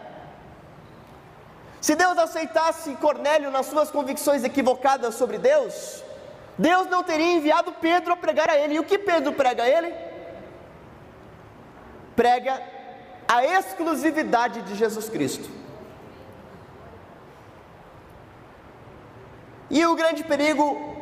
Se 1.81 1.95
Deus 1.95 2.15
aceitasse 2.15 2.93
Cornélio 2.97 3.49
nas 3.49 3.65
suas 3.65 3.89
convicções 3.89 4.43
equivocadas 4.43 5.15
sobre 5.15 5.39
Deus, 5.39 6.03
Deus 6.55 6.87
não 6.87 7.03
teria 7.03 7.33
enviado 7.33 7.71
Pedro 7.73 8.13
a 8.13 8.15
pregar 8.15 8.51
a 8.51 8.55
ele. 8.55 8.75
E 8.75 8.79
o 8.79 8.83
que 8.83 8.99
Pedro 8.99 9.33
prega 9.33 9.63
a 9.63 9.67
ele? 9.69 9.91
Prega 12.15 12.61
a 13.27 13.43
exclusividade 13.43 14.61
de 14.61 14.75
Jesus 14.75 15.09
Cristo. 15.09 15.49
E 19.71 19.83
o 19.83 19.95
grande 19.95 20.23
perigo 20.23 20.95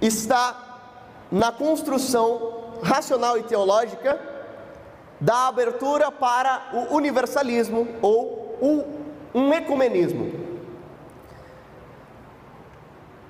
está 0.00 0.84
na 1.32 1.50
construção 1.50 2.78
racional 2.82 3.36
e 3.38 3.42
teológica 3.42 4.20
da 5.18 5.48
abertura 5.48 6.12
para 6.12 6.68
o 6.74 6.94
universalismo 6.94 7.88
ou 8.00 8.56
o 8.60 8.95
um 9.36 9.52
ecumenismo. 9.52 10.32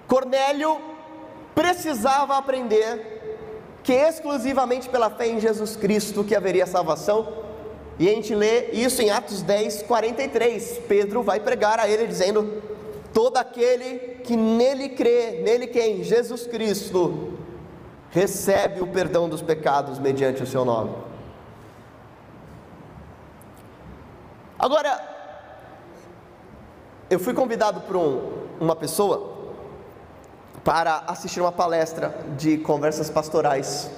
Cornélio 0.07 0.81
precisava 1.53 2.37
aprender 2.37 3.17
que 3.83 3.93
exclusivamente 3.93 4.89
pela 4.89 5.11
fé 5.11 5.27
em 5.27 5.41
Jesus 5.41 5.75
Cristo 5.75 6.23
que 6.23 6.37
haveria 6.37 6.65
salvação, 6.65 7.45
e 7.99 8.09
a 8.09 8.13
gente 8.13 8.35
lê 8.35 8.71
isso 8.71 9.03
em 9.03 9.11
Atos 9.11 9.43
10, 9.43 9.83
43. 9.83 10.83
Pedro 10.87 11.25
vai 11.25 11.41
pregar 11.41 11.81
a 11.81 11.89
ele 11.89 12.07
dizendo: 12.07 12.63
Todo 13.13 13.39
aquele 13.39 14.21
que 14.23 14.37
nele 14.37 14.91
crê, 14.91 15.41
nele 15.43 15.67
quem? 15.67 16.05
Jesus 16.05 16.47
Cristo, 16.47 17.33
recebe 18.11 18.81
o 18.81 18.87
perdão 18.87 19.29
dos 19.29 19.43
pecados 19.43 19.99
mediante 19.99 20.43
o 20.43 20.47
seu 20.47 20.65
nome. 20.65 20.95
Agora, 24.59 25.16
eu 27.09 27.19
fui 27.19 27.33
convidado 27.33 27.81
por 27.83 27.97
um, 27.97 28.47
uma 28.61 28.75
pessoa 28.75 29.37
para 30.65 31.05
assistir 31.07 31.41
uma 31.41 31.53
palestra 31.53 32.19
de 32.37 32.59
conversas 32.59 33.09
pastorais 33.09 33.91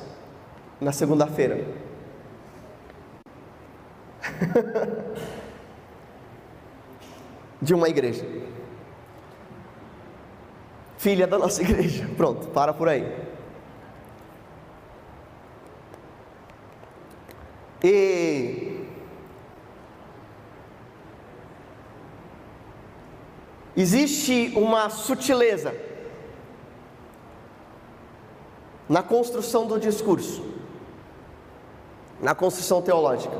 na 0.80 0.92
segunda-feira. 0.92 1.64
de 7.60 7.74
uma 7.74 7.88
igreja. 7.88 8.24
Filha 10.98 11.26
da 11.26 11.38
nossa 11.38 11.62
igreja. 11.62 12.08
Pronto, 12.16 12.48
para 12.48 12.74
por 12.74 12.88
aí. 12.88 13.26
E 17.82 18.77
existe 23.80 24.52
uma 24.56 24.90
sutileza 24.90 25.72
na 28.88 29.04
construção 29.04 29.68
do 29.68 29.78
discurso, 29.78 30.44
na 32.20 32.34
construção 32.34 32.82
teológica. 32.82 33.38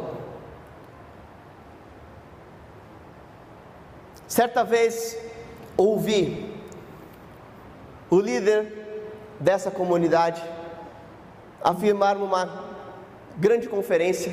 Certa 4.28 4.62
vez 4.62 5.18
ouvi 5.76 6.54
o 8.08 8.20
líder 8.20 9.10
dessa 9.40 9.72
comunidade 9.72 10.40
afirmar 11.60 12.14
numa 12.14 12.64
grande 13.36 13.68
conferência 13.68 14.32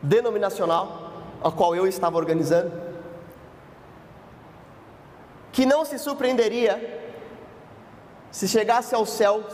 denominacional, 0.00 1.24
a 1.42 1.50
qual 1.50 1.74
eu 1.74 1.84
estava 1.84 2.16
organizando, 2.16 2.89
que 5.60 5.66
não 5.66 5.84
se 5.84 5.98
surpreenderia 5.98 6.74
se 8.30 8.48
chegasse 8.48 8.94
aos 8.94 9.10
céus 9.10 9.44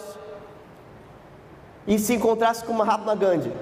e 1.84 1.98
se 1.98 2.14
encontrasse 2.14 2.64
com 2.64 2.72
Mahatma 2.72 3.16
Gandhi. 3.16 3.52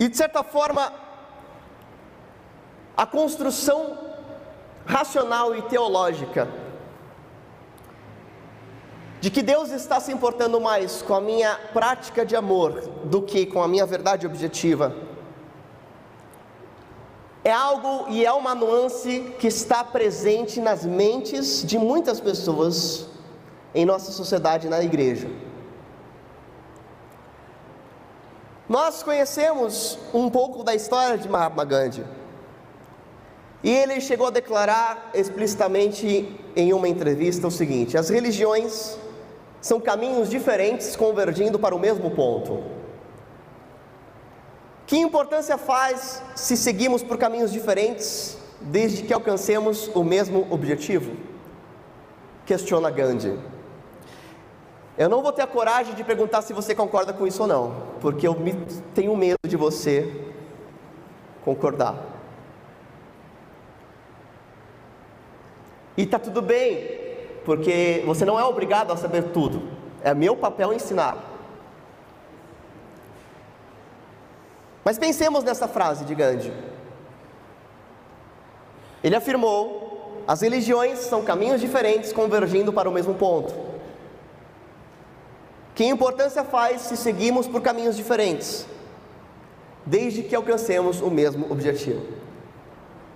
E 0.00 0.08
de 0.08 0.16
certa 0.16 0.42
forma, 0.42 0.90
a 2.96 3.04
construção 3.04 3.98
racional 4.86 5.54
e 5.54 5.60
teológica 5.60 6.48
de 9.20 9.30
que 9.30 9.42
Deus 9.42 9.70
está 9.72 10.00
se 10.00 10.10
importando 10.10 10.58
mais 10.58 11.02
com 11.02 11.12
a 11.14 11.20
minha 11.20 11.54
prática 11.74 12.24
de 12.24 12.34
amor 12.34 12.80
do 13.04 13.20
que 13.20 13.44
com 13.44 13.62
a 13.62 13.68
minha 13.68 13.84
verdade 13.84 14.26
objetiva, 14.26 15.11
é 17.44 17.50
algo 17.50 18.06
e 18.08 18.24
é 18.24 18.32
uma 18.32 18.54
nuance 18.54 19.34
que 19.38 19.48
está 19.48 19.82
presente 19.82 20.60
nas 20.60 20.84
mentes 20.84 21.64
de 21.64 21.78
muitas 21.78 22.20
pessoas 22.20 23.06
em 23.74 23.84
nossa 23.84 24.12
sociedade 24.12 24.68
na 24.68 24.82
igreja. 24.82 25.28
Nós 28.68 29.02
conhecemos 29.02 29.98
um 30.14 30.30
pouco 30.30 30.62
da 30.62 30.74
história 30.74 31.18
de 31.18 31.28
Mahatma 31.28 31.64
Gandhi. 31.64 32.04
E 33.62 33.70
ele 33.70 34.00
chegou 34.00 34.28
a 34.28 34.30
declarar 34.30 35.10
explicitamente 35.14 36.34
em 36.56 36.72
uma 36.72 36.88
entrevista 36.88 37.46
o 37.46 37.50
seguinte: 37.50 37.98
as 37.98 38.08
religiões 38.08 38.98
são 39.60 39.80
caminhos 39.80 40.30
diferentes 40.30 40.96
convergindo 40.96 41.58
para 41.58 41.74
o 41.74 41.78
mesmo 41.78 42.10
ponto. 42.10 42.81
Que 44.92 44.98
importância 44.98 45.56
faz 45.56 46.22
se 46.34 46.54
seguimos 46.54 47.02
por 47.02 47.16
caminhos 47.16 47.50
diferentes, 47.50 48.36
desde 48.60 49.02
que 49.02 49.14
alcancemos 49.14 49.90
o 49.94 50.04
mesmo 50.04 50.46
objetivo? 50.50 51.16
Questiona 52.44 52.90
Gandhi. 52.90 53.38
Eu 54.98 55.08
não 55.08 55.22
vou 55.22 55.32
ter 55.32 55.40
a 55.40 55.46
coragem 55.46 55.94
de 55.94 56.04
perguntar 56.04 56.42
se 56.42 56.52
você 56.52 56.74
concorda 56.74 57.10
com 57.14 57.26
isso 57.26 57.40
ou 57.40 57.48
não, 57.48 57.84
porque 58.02 58.28
eu 58.28 58.36
tenho 58.94 59.16
medo 59.16 59.38
de 59.48 59.56
você 59.56 60.30
concordar. 61.42 61.96
E 65.96 66.02
está 66.02 66.18
tudo 66.18 66.42
bem, 66.42 66.86
porque 67.46 68.02
você 68.04 68.26
não 68.26 68.38
é 68.38 68.44
obrigado 68.44 68.92
a 68.92 68.96
saber 68.98 69.30
tudo, 69.32 69.62
é 70.04 70.12
meu 70.12 70.36
papel 70.36 70.70
ensinar. 70.70 71.31
Mas 74.84 74.98
pensemos 74.98 75.44
nessa 75.44 75.68
frase 75.68 76.04
de 76.04 76.14
Gandhi. 76.14 76.52
Ele 79.02 79.16
afirmou: 79.16 80.22
as 80.26 80.40
religiões 80.40 80.98
são 81.00 81.22
caminhos 81.22 81.60
diferentes 81.60 82.12
convergindo 82.12 82.72
para 82.72 82.88
o 82.88 82.92
mesmo 82.92 83.14
ponto. 83.14 83.54
Que 85.74 85.84
importância 85.84 86.44
faz 86.44 86.82
se 86.82 86.96
seguimos 86.96 87.46
por 87.46 87.62
caminhos 87.62 87.96
diferentes, 87.96 88.66
desde 89.86 90.22
que 90.22 90.34
alcancemos 90.34 91.00
o 91.00 91.10
mesmo 91.10 91.50
objetivo? 91.50 92.06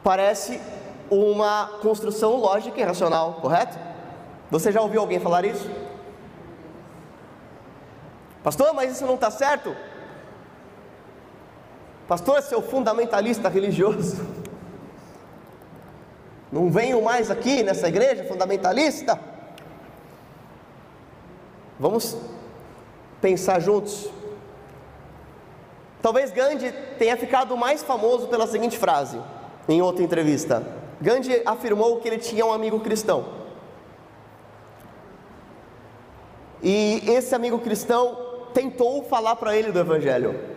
Parece 0.02 0.60
uma 1.10 1.78
construção 1.82 2.36
lógica 2.36 2.80
e 2.80 2.84
racional, 2.84 3.34
correto? 3.34 3.78
Você 4.50 4.72
já 4.72 4.80
ouviu 4.80 5.00
alguém 5.00 5.20
falar 5.20 5.44
isso? 5.44 5.68
Pastor, 8.42 8.72
mas 8.72 8.92
isso 8.92 9.04
não 9.04 9.16
está 9.16 9.30
certo? 9.30 9.76
Pastor, 12.08 12.40
seu 12.42 12.62
fundamentalista 12.62 13.48
religioso. 13.48 14.24
Não 16.52 16.70
venho 16.70 17.02
mais 17.02 17.30
aqui 17.30 17.62
nessa 17.62 17.88
igreja 17.88 18.24
fundamentalista? 18.24 19.18
Vamos 21.78 22.16
pensar 23.20 23.60
juntos. 23.60 24.08
Talvez 26.00 26.30
Gandhi 26.30 26.72
tenha 26.98 27.16
ficado 27.16 27.56
mais 27.56 27.82
famoso 27.82 28.28
pela 28.28 28.46
seguinte 28.46 28.78
frase, 28.78 29.20
em 29.68 29.82
outra 29.82 30.04
entrevista. 30.04 30.62
Gandhi 31.00 31.42
afirmou 31.44 31.98
que 31.98 32.08
ele 32.08 32.18
tinha 32.18 32.46
um 32.46 32.52
amigo 32.52 32.78
cristão. 32.80 33.26
E 36.62 37.02
esse 37.08 37.34
amigo 37.34 37.58
cristão 37.58 38.16
tentou 38.54 39.02
falar 39.02 39.36
para 39.36 39.56
ele 39.56 39.72
do 39.72 39.78
Evangelho, 39.78 40.55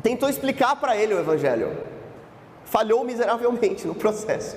tentou 0.00 0.28
explicar 0.28 0.76
para 0.76 0.96
ele 0.96 1.14
o 1.14 1.18
Evangelho, 1.18 1.76
falhou 2.64 3.04
miseravelmente 3.04 3.86
no 3.86 3.94
processo. 3.94 4.56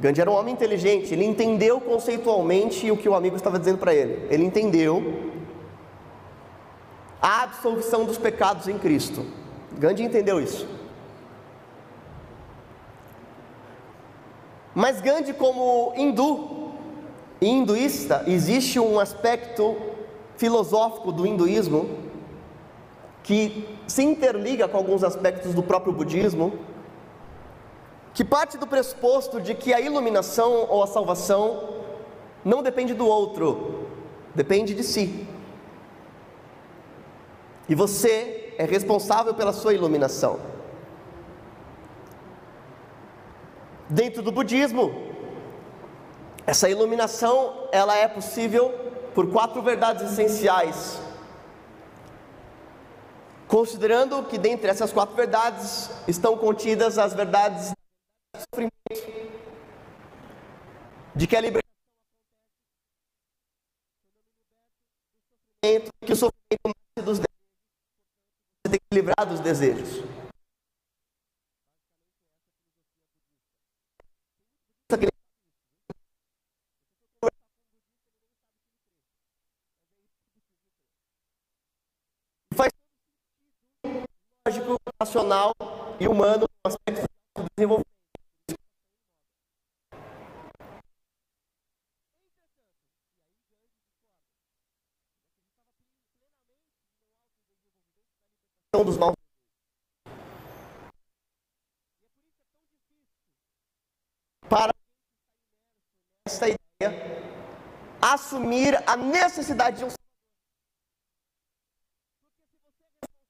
Gandhi 0.00 0.20
era 0.20 0.30
um 0.30 0.34
homem 0.34 0.52
inteligente, 0.52 1.14
ele 1.14 1.24
entendeu 1.24 1.80
conceitualmente 1.80 2.90
o 2.90 2.96
que 2.96 3.08
o 3.08 3.14
amigo 3.14 3.36
estava 3.36 3.58
dizendo 3.58 3.78
para 3.78 3.94
ele, 3.94 4.26
ele 4.30 4.44
entendeu 4.44 5.32
a 7.22 7.42
absolvição 7.42 8.04
dos 8.04 8.18
pecados 8.18 8.68
em 8.68 8.78
Cristo. 8.78 9.24
Gandhi 9.78 10.02
entendeu 10.02 10.40
isso. 10.40 10.68
Mas 14.74 15.00
Gandhi, 15.00 15.32
como 15.32 15.94
hindu, 15.96 16.72
hinduísta, 17.40 18.24
existe 18.26 18.80
um 18.80 18.98
aspecto 18.98 19.76
filosófico 20.36 21.12
do 21.12 21.24
hinduísmo 21.24 22.03
que 23.24 23.66
se 23.86 24.02
interliga 24.04 24.68
com 24.68 24.76
alguns 24.76 25.02
aspectos 25.02 25.54
do 25.54 25.62
próprio 25.62 25.92
budismo, 25.92 26.58
que 28.12 28.22
parte 28.22 28.58
do 28.58 28.66
pressuposto 28.66 29.40
de 29.40 29.54
que 29.54 29.72
a 29.72 29.80
iluminação 29.80 30.66
ou 30.68 30.82
a 30.82 30.86
salvação 30.86 31.70
não 32.44 32.62
depende 32.62 32.92
do 32.92 33.06
outro, 33.06 33.88
depende 34.34 34.74
de 34.74 34.84
si. 34.84 35.26
E 37.66 37.74
você 37.74 38.54
é 38.58 38.66
responsável 38.66 39.34
pela 39.34 39.54
sua 39.54 39.72
iluminação. 39.72 40.38
Dentro 43.88 44.22
do 44.22 44.30
budismo, 44.30 44.94
essa 46.46 46.68
iluminação, 46.68 47.68
ela 47.72 47.96
é 47.96 48.06
possível 48.06 48.72
por 49.14 49.30
quatro 49.30 49.62
verdades 49.62 50.12
essenciais. 50.12 51.00
Considerando 53.54 54.24
que 54.24 54.36
dentre 54.36 54.68
essas 54.68 54.92
quatro 54.92 55.14
verdades 55.14 55.88
estão 56.08 56.36
contidas 56.36 56.98
as 56.98 57.14
verdades 57.14 57.70
do 57.70 58.40
sofrimento, 58.40 58.74
de 61.14 61.26
que 61.28 61.36
a 61.36 61.40
liberação 61.40 61.62
que 66.04 66.12
o 66.12 66.16
sofrimento 66.16 66.32
nasce 66.66 67.06
dos 67.06 67.18
desejos, 67.20 67.28
você 68.66 68.70
tem 68.70 68.80
que 68.90 68.94
livrar 68.96 69.24
dos 69.24 69.38
desejos. 69.38 70.13
Lógico, 84.46 84.78
racional 85.00 85.52
e 85.98 86.06
humano 86.06 86.46
no 86.64 86.70
aspecto 86.70 87.06
do 87.34 87.44
desenvolvimento. 87.56 87.94
dos 98.84 98.98
maus. 98.98 99.14
Para 104.48 104.72
esta 106.26 106.48
ideia, 106.48 106.92
assumir 108.02 108.76
a 108.86 108.96
necessidade 108.96 109.78
de 109.78 109.84
um 109.84 110.03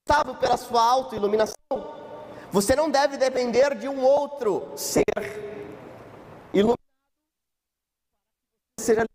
responsável 0.07 0.35
pela 0.35 0.55
sua 0.55 0.81
autoiluminação, 0.83 1.55
você 2.51 2.75
não 2.75 2.89
deve 2.89 3.17
depender 3.17 3.75
de 3.75 3.87
um 3.89 4.03
outro 4.03 4.71
ser 4.77 5.03
iluminado 6.53 6.75
seja 8.79 9.05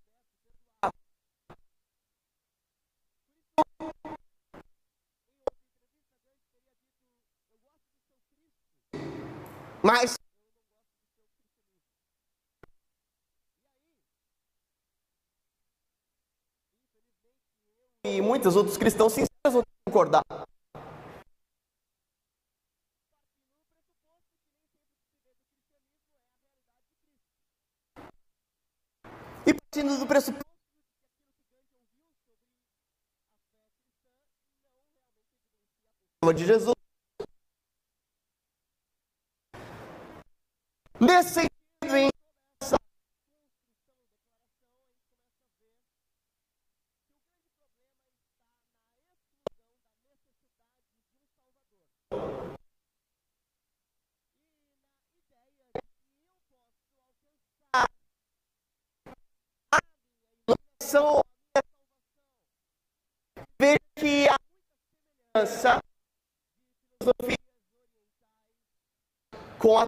Mas 9.82 10.14
e 18.04 18.20
muitos 18.20 18.56
outros 18.56 18.76
cristãos 18.76 19.12
sinceros 19.12 19.52
vão 19.52 19.62
concordar. 19.86 20.22
Partindo 29.70 29.98
do 29.98 30.06
pressuposto 30.06 30.44
de 36.34 36.44
Jesus. 36.44 36.74
Nesse 41.00 41.49
são 60.90 61.20
veja 63.60 63.78
que 63.94 64.28
há 64.28 64.36
muita 65.36 65.46
semelhança 65.46 65.80
com 69.56 69.78
a 69.78 69.86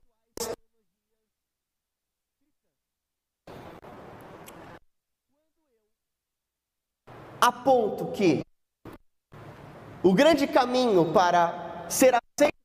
a 7.41 7.51
ponto 7.51 8.13
que 8.13 8.45
o 10.05 10.15
grande 10.15 10.47
caminho 10.47 11.13
para 11.13 11.91
ser 11.91 12.15
aceito 12.15 12.63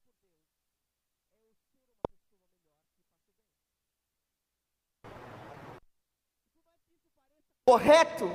correto. 7.78 8.32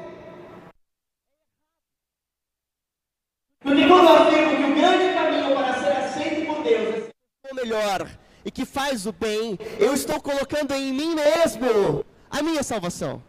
Quando 3.63 3.81
eu 3.81 4.09
afirmo 4.09 4.57
que 4.57 4.65
o 4.71 4.75
grande 4.75 5.15
caminho 5.15 5.55
para 5.57 5.75
ser 5.83 5.93
aceito 5.93 6.47
por 6.47 6.63
Deus 6.63 6.89
é 6.89 7.49
ser 7.49 7.53
o 7.53 7.55
melhor 7.55 8.09
e 8.45 8.51
que 8.51 8.65
faz 8.65 9.07
o 9.07 9.13
bem, 9.13 9.59
eu 9.79 9.95
estou 9.95 10.21
colocando 10.21 10.73
em 10.75 10.93
mim 10.93 11.15
mesmo 11.15 12.05
a 12.31 12.43
minha 12.43 12.63
salvação. 12.63 13.23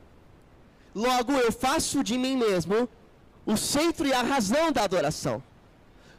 Logo, 0.94 1.34
eu 1.34 1.52
faço 1.52 2.04
de 2.04 2.18
mim 2.18 2.38
mesmo 2.38 2.88
o 3.46 3.58
centro 3.58 4.08
e 4.08 4.14
a 4.14 4.22
razão 4.22 4.72
da 4.72 4.84
adoração. 4.84 5.42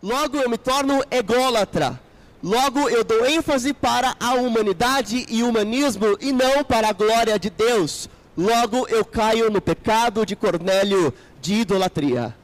Logo 0.02 0.37
eu 0.37 0.50
me 0.50 0.59
torno 0.59 1.02
ególatra. 1.11 2.00
Logo 2.42 2.90
eu 2.90 3.02
dou 3.04 3.24
ênfase 3.24 3.72
para 3.72 4.14
a 4.20 4.35
humanidade 4.35 5.24
e 5.30 5.42
humanismo 5.42 6.18
e 6.20 6.30
não 6.30 6.62
para 6.62 6.88
a 6.88 6.92
glória 6.92 7.38
de 7.38 7.48
Deus. 7.48 8.09
Logo 8.37 8.88
eu 8.88 9.05
caio 9.05 9.51
no 9.51 9.61
pecado 9.61 10.27
de 10.27 10.35
Cornélio 10.35 11.14
de 11.40 11.55
idolatria. 11.55 12.35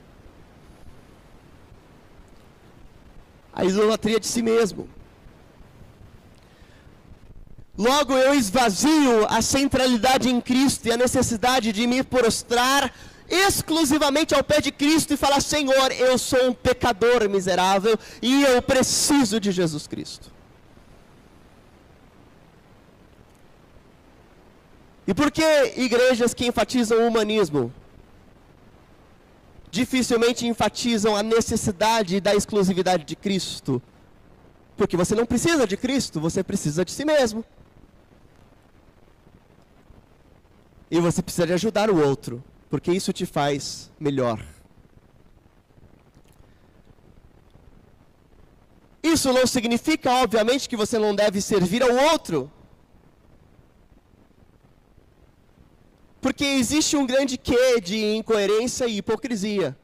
A 3.53 3.65
idolatria 3.65 4.21
de 4.21 4.27
si 4.27 4.41
mesmo. 4.41 4.89
Logo 7.77 8.17
eu 8.17 8.35
esvazio 8.35 9.27
a 9.29 9.43
centralidade 9.43 10.29
em 10.29 10.41
Cristo 10.41 10.87
e 10.87 10.93
a 10.93 10.97
necessidade 10.97 11.73
de 11.73 11.87
me 11.87 12.03
prostrar 12.03 12.93
exclusivamente 13.29 14.35
ao 14.35 14.45
pé 14.45 14.61
de 14.61 14.71
Cristo 14.71 15.15
e 15.15 15.17
falar: 15.17 15.41
Senhor, 15.41 15.91
eu 15.93 16.19
sou 16.19 16.49
um 16.49 16.53
pecador 16.53 17.29
miserável 17.29 17.99
e 18.21 18.43
eu 18.43 18.61
preciso 18.61 19.41
de 19.41 19.51
Jesus 19.51 19.87
Cristo. 19.87 20.31
E 25.11 25.15
por 25.15 25.29
que 25.33 25.43
igrejas 25.77 26.33
que 26.33 26.47
enfatizam 26.47 27.01
o 27.01 27.09
humanismo 27.09 27.73
dificilmente 29.69 30.47
enfatizam 30.47 31.17
a 31.17 31.23
necessidade 31.23 32.21
da 32.21 32.33
exclusividade 32.33 33.03
de 33.03 33.17
Cristo? 33.17 33.83
Porque 34.77 34.97
você 34.97 35.17
não 35.17 35.27
precisa 35.27 35.67
de 35.67 35.77
Cristo, 35.77 36.21
você 36.21 36.45
precisa 36.45 36.85
de 36.85 36.93
si 36.93 37.05
mesmo. 37.05 37.45
E 40.89 41.01
você 41.01 41.21
precisa 41.21 41.45
de 41.49 41.55
ajudar 41.55 41.91
o 41.91 42.01
outro 42.01 42.41
porque 42.69 42.93
isso 42.93 43.13
te 43.13 43.27
faz 43.27 43.91
melhor. 43.99 44.41
Isso 49.03 49.33
não 49.33 49.45
significa, 49.45 50.09
obviamente, 50.23 50.69
que 50.69 50.77
você 50.77 51.01
não 51.01 51.17
deve 51.17 51.41
servir 51.41 51.83
ao 51.83 51.93
outro. 52.13 52.49
Porque 56.21 56.45
existe 56.45 56.97
um 56.97 57.07
grande 57.07 57.39
quê 57.39 57.81
de 57.81 58.15
incoerência 58.15 58.87
e 58.87 58.99
hipocrisia. 58.99 59.77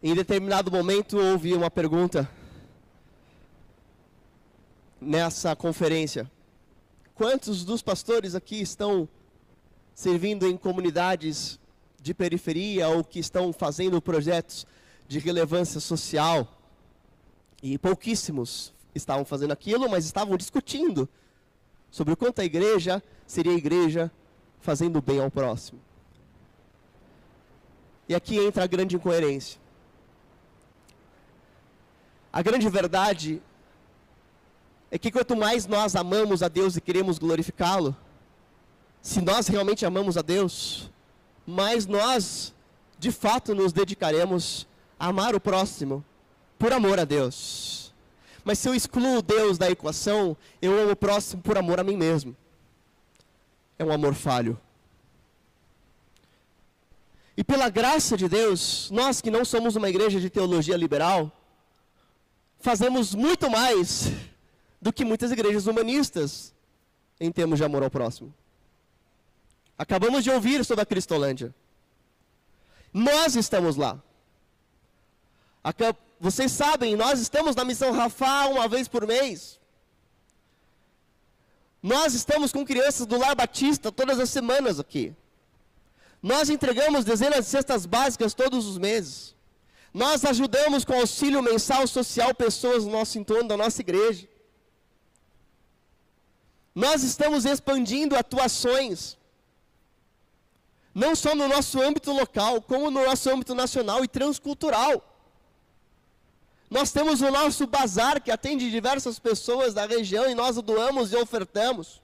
Em 0.00 0.14
determinado 0.14 0.70
momento 0.70 1.18
houve 1.18 1.52
uma 1.52 1.68
pergunta 1.68 2.30
nessa 5.00 5.56
conferência. 5.56 6.30
Quantos 7.12 7.64
dos 7.64 7.82
pastores 7.82 8.36
aqui 8.36 8.60
estão 8.60 9.08
servindo 9.94 10.46
em 10.46 10.56
comunidades 10.56 11.58
de 12.00 12.14
periferia 12.14 12.88
ou 12.88 13.02
que 13.02 13.18
estão 13.18 13.52
fazendo 13.52 14.00
projetos 14.00 14.64
de 15.08 15.18
relevância 15.18 15.80
social? 15.80 16.46
E 17.60 17.76
pouquíssimos 17.76 18.75
estavam 18.96 19.24
fazendo 19.24 19.52
aquilo, 19.52 19.88
mas 19.88 20.04
estavam 20.04 20.36
discutindo 20.36 21.08
sobre 21.90 22.14
o 22.14 22.16
quanto 22.16 22.40
a 22.40 22.44
igreja 22.44 23.02
seria 23.26 23.52
a 23.52 23.56
igreja 23.56 24.10
fazendo 24.60 25.00
bem 25.00 25.20
ao 25.20 25.30
próximo. 25.30 25.80
E 28.08 28.14
aqui 28.14 28.38
entra 28.38 28.64
a 28.64 28.66
grande 28.66 28.96
incoerência. 28.96 29.60
A 32.32 32.42
grande 32.42 32.68
verdade 32.68 33.42
é 34.90 34.98
que 34.98 35.10
quanto 35.10 35.36
mais 35.36 35.66
nós 35.66 35.96
amamos 35.96 36.42
a 36.42 36.48
Deus 36.48 36.76
e 36.76 36.80
queremos 36.80 37.18
glorificá-lo, 37.18 37.96
se 39.00 39.20
nós 39.20 39.48
realmente 39.48 39.86
amamos 39.86 40.16
a 40.16 40.22
Deus, 40.22 40.90
mais 41.46 41.86
nós, 41.86 42.54
de 42.98 43.10
fato, 43.10 43.54
nos 43.54 43.72
dedicaremos 43.72 44.66
a 44.98 45.06
amar 45.06 45.34
o 45.34 45.40
próximo 45.40 46.04
por 46.58 46.72
amor 46.72 46.98
a 46.98 47.04
Deus. 47.04 47.85
Mas 48.46 48.60
se 48.60 48.68
eu 48.68 48.76
excluo 48.76 49.20
Deus 49.20 49.58
da 49.58 49.68
equação, 49.68 50.36
eu 50.62 50.80
amo 50.80 50.92
o 50.92 50.96
próximo 50.96 51.42
por 51.42 51.58
amor 51.58 51.80
a 51.80 51.82
mim 51.82 51.96
mesmo. 51.96 52.36
É 53.76 53.84
um 53.84 53.90
amor 53.90 54.14
falho. 54.14 54.56
E 57.36 57.42
pela 57.42 57.68
graça 57.68 58.16
de 58.16 58.28
Deus, 58.28 58.88
nós 58.92 59.20
que 59.20 59.32
não 59.32 59.44
somos 59.44 59.74
uma 59.74 59.88
igreja 59.88 60.20
de 60.20 60.30
teologia 60.30 60.76
liberal, 60.76 61.32
fazemos 62.60 63.16
muito 63.16 63.50
mais 63.50 64.12
do 64.80 64.92
que 64.92 65.04
muitas 65.04 65.32
igrejas 65.32 65.66
humanistas 65.66 66.54
em 67.18 67.32
termos 67.32 67.58
de 67.58 67.64
amor 67.64 67.82
ao 67.82 67.90
próximo. 67.90 68.32
Acabamos 69.76 70.22
de 70.22 70.30
ouvir 70.30 70.64
sobre 70.64 70.82
a 70.82 70.86
Cristolândia. 70.86 71.52
Nós 72.94 73.34
estamos 73.34 73.74
lá. 73.74 74.00
Vocês 76.18 76.50
sabem, 76.52 76.96
nós 76.96 77.20
estamos 77.20 77.54
na 77.54 77.64
missão 77.64 77.92
Rafa 77.92 78.46
uma 78.46 78.66
vez 78.68 78.88
por 78.88 79.06
mês. 79.06 79.60
Nós 81.82 82.14
estamos 82.14 82.52
com 82.52 82.64
crianças 82.64 83.06
do 83.06 83.18
Lar 83.18 83.36
Batista 83.36 83.92
todas 83.92 84.18
as 84.18 84.30
semanas 84.30 84.80
aqui. 84.80 85.14
Nós 86.22 86.48
entregamos 86.48 87.04
dezenas 87.04 87.44
de 87.44 87.50
cestas 87.50 87.86
básicas 87.86 88.34
todos 88.34 88.66
os 88.66 88.78
meses. 88.78 89.36
Nós 89.92 90.24
ajudamos 90.24 90.84
com 90.84 90.94
auxílio 90.94 91.42
mensal 91.42 91.86
social 91.86 92.34
pessoas 92.34 92.84
no 92.84 92.92
nosso 92.92 93.18
entorno 93.18 93.48
da 93.48 93.56
nossa 93.56 93.80
igreja. 93.80 94.28
Nós 96.74 97.02
estamos 97.02 97.44
expandindo 97.44 98.16
atuações, 98.16 99.16
não 100.94 101.14
só 101.14 101.34
no 101.34 101.48
nosso 101.48 101.80
âmbito 101.80 102.12
local, 102.12 102.60
como 102.60 102.90
no 102.90 103.04
nosso 103.04 103.30
âmbito 103.30 103.54
nacional 103.54 104.02
e 104.04 104.08
transcultural. 104.08 105.15
Nós 106.76 106.92
temos 106.92 107.22
o 107.22 107.30
nosso 107.30 107.66
bazar 107.66 108.20
que 108.20 108.30
atende 108.30 108.70
diversas 108.70 109.18
pessoas 109.18 109.72
da 109.72 109.86
região 109.86 110.28
e 110.28 110.34
nós 110.34 110.58
o 110.58 110.62
doamos 110.70 111.10
e 111.10 111.16
ofertamos 111.16 112.02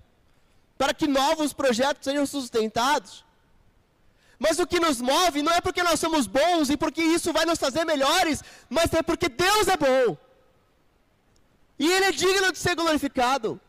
para 0.78 0.94
que 0.94 1.06
novos 1.06 1.52
projetos 1.52 2.04
sejam 2.04 2.24
sustentados. 2.24 3.22
Mas 4.38 4.58
o 4.58 4.66
que 4.66 4.80
nos 4.80 4.98
move 4.98 5.42
não 5.42 5.52
é 5.52 5.60
porque 5.60 5.82
nós 5.82 6.00
somos 6.00 6.26
bons 6.26 6.70
e 6.70 6.78
porque 6.78 7.02
isso 7.02 7.34
vai 7.34 7.44
nos 7.44 7.58
fazer 7.58 7.84
melhores, 7.84 8.42
mas 8.70 8.90
é 8.94 9.02
porque 9.02 9.28
Deus 9.28 9.68
é 9.68 9.76
bom. 9.76 10.16
E 11.78 11.92
Ele 11.92 12.06
é 12.06 12.12
digno 12.12 12.50
de 12.50 12.58
ser 12.58 12.74
glorificado. 12.74 13.60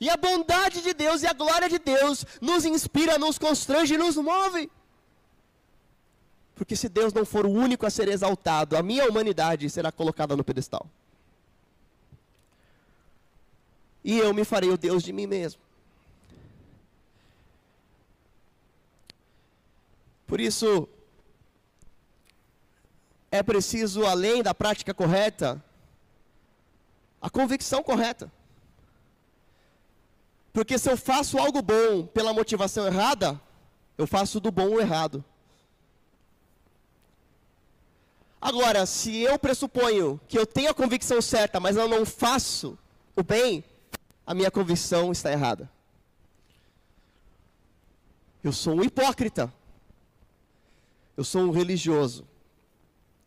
E 0.00 0.10
a 0.10 0.16
bondade 0.16 0.82
de 0.82 0.92
Deus 0.92 1.22
e 1.22 1.28
a 1.28 1.32
glória 1.32 1.68
de 1.68 1.78
Deus 1.78 2.26
nos 2.40 2.64
inspira, 2.64 3.16
nos 3.16 3.38
constrange 3.38 3.94
e 3.94 3.98
nos 4.04 4.16
move. 4.16 4.68
Porque 6.60 6.76
se 6.76 6.90
Deus 6.90 7.14
não 7.14 7.24
for 7.24 7.46
o 7.46 7.50
único 7.50 7.86
a 7.86 7.90
ser 7.90 8.06
exaltado, 8.06 8.76
a 8.76 8.82
minha 8.82 9.08
humanidade 9.08 9.70
será 9.70 9.90
colocada 9.90 10.36
no 10.36 10.44
pedestal. 10.44 10.86
E 14.04 14.18
eu 14.18 14.34
me 14.34 14.44
farei 14.44 14.68
o 14.68 14.76
Deus 14.76 15.02
de 15.02 15.10
mim 15.10 15.26
mesmo. 15.26 15.58
Por 20.26 20.38
isso, 20.38 20.86
é 23.30 23.42
preciso, 23.42 24.04
além 24.04 24.42
da 24.42 24.54
prática 24.54 24.92
correta, 24.92 25.64
a 27.22 27.30
convicção 27.30 27.82
correta. 27.82 28.30
Porque 30.52 30.76
se 30.76 30.90
eu 30.90 30.96
faço 30.98 31.38
algo 31.38 31.62
bom 31.62 32.04
pela 32.04 32.34
motivação 32.34 32.86
errada, 32.86 33.40
eu 33.96 34.06
faço 34.06 34.38
do 34.38 34.52
bom 34.52 34.68
o 34.68 34.78
errado. 34.78 35.24
Agora, 38.40 38.86
se 38.86 39.20
eu 39.20 39.38
pressuponho 39.38 40.18
que 40.26 40.38
eu 40.38 40.46
tenho 40.46 40.70
a 40.70 40.74
convicção 40.74 41.20
certa, 41.20 41.60
mas 41.60 41.76
eu 41.76 41.86
não 41.86 42.06
faço 42.06 42.78
o 43.14 43.22
bem, 43.22 43.62
a 44.26 44.32
minha 44.32 44.50
convicção 44.50 45.12
está 45.12 45.30
errada. 45.30 45.70
Eu 48.42 48.52
sou 48.52 48.76
um 48.76 48.82
hipócrita. 48.82 49.52
Eu 51.16 51.24
sou 51.24 51.42
um 51.42 51.50
religioso. 51.50 52.26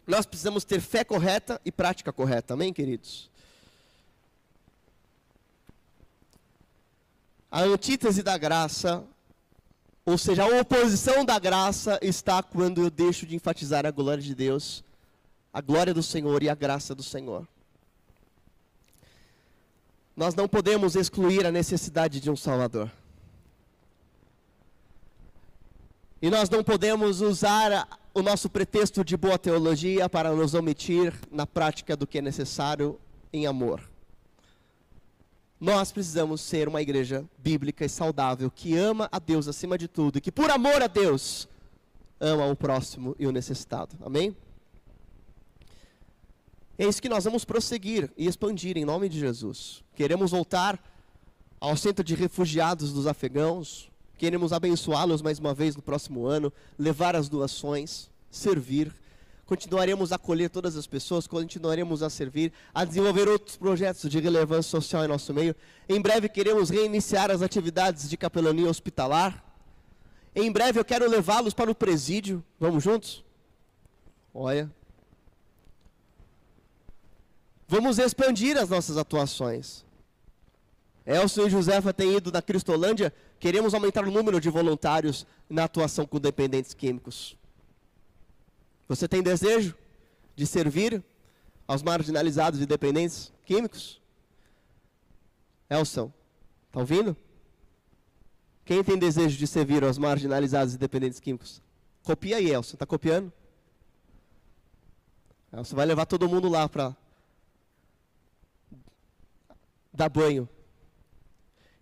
Nós 0.07 0.25
precisamos 0.25 0.63
ter 0.63 0.81
fé 0.81 1.03
correta 1.03 1.61
e 1.63 1.71
prática 1.71 2.11
correta, 2.11 2.55
amém, 2.55 2.73
queridos? 2.73 3.29
A 7.51 7.61
antítese 7.61 8.23
da 8.23 8.35
graça, 8.35 9.03
ou 10.03 10.17
seja, 10.17 10.43
a 10.43 10.59
oposição 10.59 11.23
da 11.23 11.37
graça, 11.37 11.99
está 12.01 12.41
quando 12.41 12.81
eu 12.81 12.89
deixo 12.89 13.27
de 13.27 13.35
enfatizar 13.35 13.85
a 13.85 13.91
glória 13.91 14.23
de 14.23 14.33
Deus, 14.33 14.83
a 15.53 15.61
glória 15.61 15.93
do 15.93 16.01
Senhor 16.01 16.41
e 16.41 16.49
a 16.49 16.55
graça 16.55 16.95
do 16.95 17.03
Senhor. 17.03 17.47
Nós 20.15 20.33
não 20.33 20.47
podemos 20.47 20.95
excluir 20.95 21.45
a 21.45 21.51
necessidade 21.51 22.19
de 22.19 22.31
um 22.31 22.35
Salvador. 22.35 22.91
E 26.21 26.29
nós 26.29 26.49
não 26.49 26.63
podemos 26.63 27.21
usar 27.21 27.87
o 28.13 28.21
nosso 28.21 28.49
pretexto 28.49 29.03
de 29.03 29.15
boa 29.17 29.37
teologia 29.37 30.09
para 30.09 30.31
nos 30.31 30.53
omitir 30.53 31.13
na 31.31 31.45
prática 31.45 31.95
do 31.95 32.07
que 32.07 32.19
é 32.19 32.21
necessário 32.21 32.99
em 33.31 33.45
amor. 33.45 33.81
Nós 35.59 35.91
precisamos 35.91 36.41
ser 36.41 36.67
uma 36.67 36.81
igreja 36.81 37.25
bíblica 37.37 37.85
e 37.85 37.89
saudável 37.89 38.51
que 38.51 38.75
ama 38.77 39.07
a 39.11 39.19
Deus 39.19 39.47
acima 39.47 39.77
de 39.77 39.87
tudo 39.87 40.17
e 40.17 40.21
que, 40.21 40.31
por 40.31 40.49
amor 40.49 40.81
a 40.81 40.87
Deus, 40.87 41.47
ama 42.19 42.45
o 42.45 42.55
próximo 42.55 43.15
e 43.17 43.25
o 43.25 43.31
necessitado. 43.31 43.95
Amém? 44.03 44.35
É 46.83 46.87
isso 46.87 47.01
que 47.01 47.09
nós 47.09 47.23
vamos 47.23 47.45
prosseguir 47.45 48.11
e 48.17 48.27
expandir 48.27 48.77
em 48.77 48.85
nome 48.85 49.07
de 49.07 49.19
Jesus. 49.19 49.83
Queremos 49.95 50.31
voltar 50.31 50.81
ao 51.59 51.77
centro 51.77 52.03
de 52.03 52.13
refugiados 52.13 52.91
dos 52.91 53.07
afegãos, 53.07 53.89
Queremos 54.23 54.53
abençoá-los 54.53 55.21
mais 55.21 55.37
uma 55.37 55.53
vez 55.53 55.75
no 55.75 55.81
próximo 55.81 56.25
ano, 56.25 56.53
levar 56.79 57.15
as 57.15 57.27
doações, 57.27 58.09
servir. 58.31 58.93
Continuaremos 59.45 60.13
a 60.13 60.15
acolher 60.15 60.49
todas 60.49 60.77
as 60.77 60.87
pessoas, 60.87 61.27
continuaremos 61.27 62.01
a 62.01 62.09
servir, 62.09 62.53
a 62.73 62.85
desenvolver 62.85 63.27
outros 63.27 63.57
projetos 63.57 64.09
de 64.09 64.19
relevância 64.19 64.69
social 64.69 65.03
em 65.03 65.09
nosso 65.09 65.33
meio. 65.33 65.53
Em 65.89 66.01
breve 66.01 66.29
queremos 66.29 66.69
reiniciar 66.69 67.31
as 67.31 67.41
atividades 67.41 68.09
de 68.09 68.15
capelania 68.15 68.69
hospitalar. 68.69 69.43
Em 70.33 70.49
breve 70.49 70.79
eu 70.79 70.85
quero 70.85 71.09
levá-los 71.09 71.53
para 71.53 71.69
o 71.69 71.75
presídio. 71.75 72.41
Vamos 72.59 72.83
juntos? 72.83 73.25
Olha. 74.33 74.71
Vamos 77.73 77.97
expandir 77.97 78.55
as 78.55 78.69
nossas 78.69 78.97
atuações. 78.97 79.83
Elson 81.07 81.47
e 81.47 81.49
Josefa 81.49 81.91
têm 81.91 82.17
ido 82.17 82.31
na 82.31 82.39
Cristolândia, 82.39 83.11
queremos 83.39 83.73
aumentar 83.73 84.07
o 84.07 84.11
número 84.11 84.39
de 84.39 84.47
voluntários 84.47 85.25
na 85.49 85.63
atuação 85.63 86.05
com 86.05 86.19
dependentes 86.19 86.75
químicos. 86.75 87.35
Você 88.87 89.07
tem 89.07 89.23
desejo 89.23 89.73
de 90.35 90.45
servir 90.45 91.03
aos 91.67 91.81
marginalizados 91.81 92.61
e 92.61 92.67
dependentes 92.67 93.33
químicos? 93.43 93.99
Elson, 95.67 96.13
está 96.67 96.79
ouvindo? 96.79 97.17
Quem 98.65 98.83
tem 98.83 98.99
desejo 98.99 99.35
de 99.35 99.47
servir 99.47 99.83
aos 99.83 99.97
marginalizados 99.97 100.75
e 100.75 100.77
dependentes 100.77 101.19
químicos? 101.19 101.59
Copia 102.03 102.37
aí, 102.37 102.51
Elson. 102.51 102.75
Está 102.75 102.85
copiando? 102.85 103.33
Elson 105.51 105.75
vai 105.75 105.87
levar 105.87 106.05
todo 106.05 106.29
mundo 106.29 106.47
lá 106.47 106.69
para 106.69 106.95
dar 109.93 110.09
banho 110.09 110.49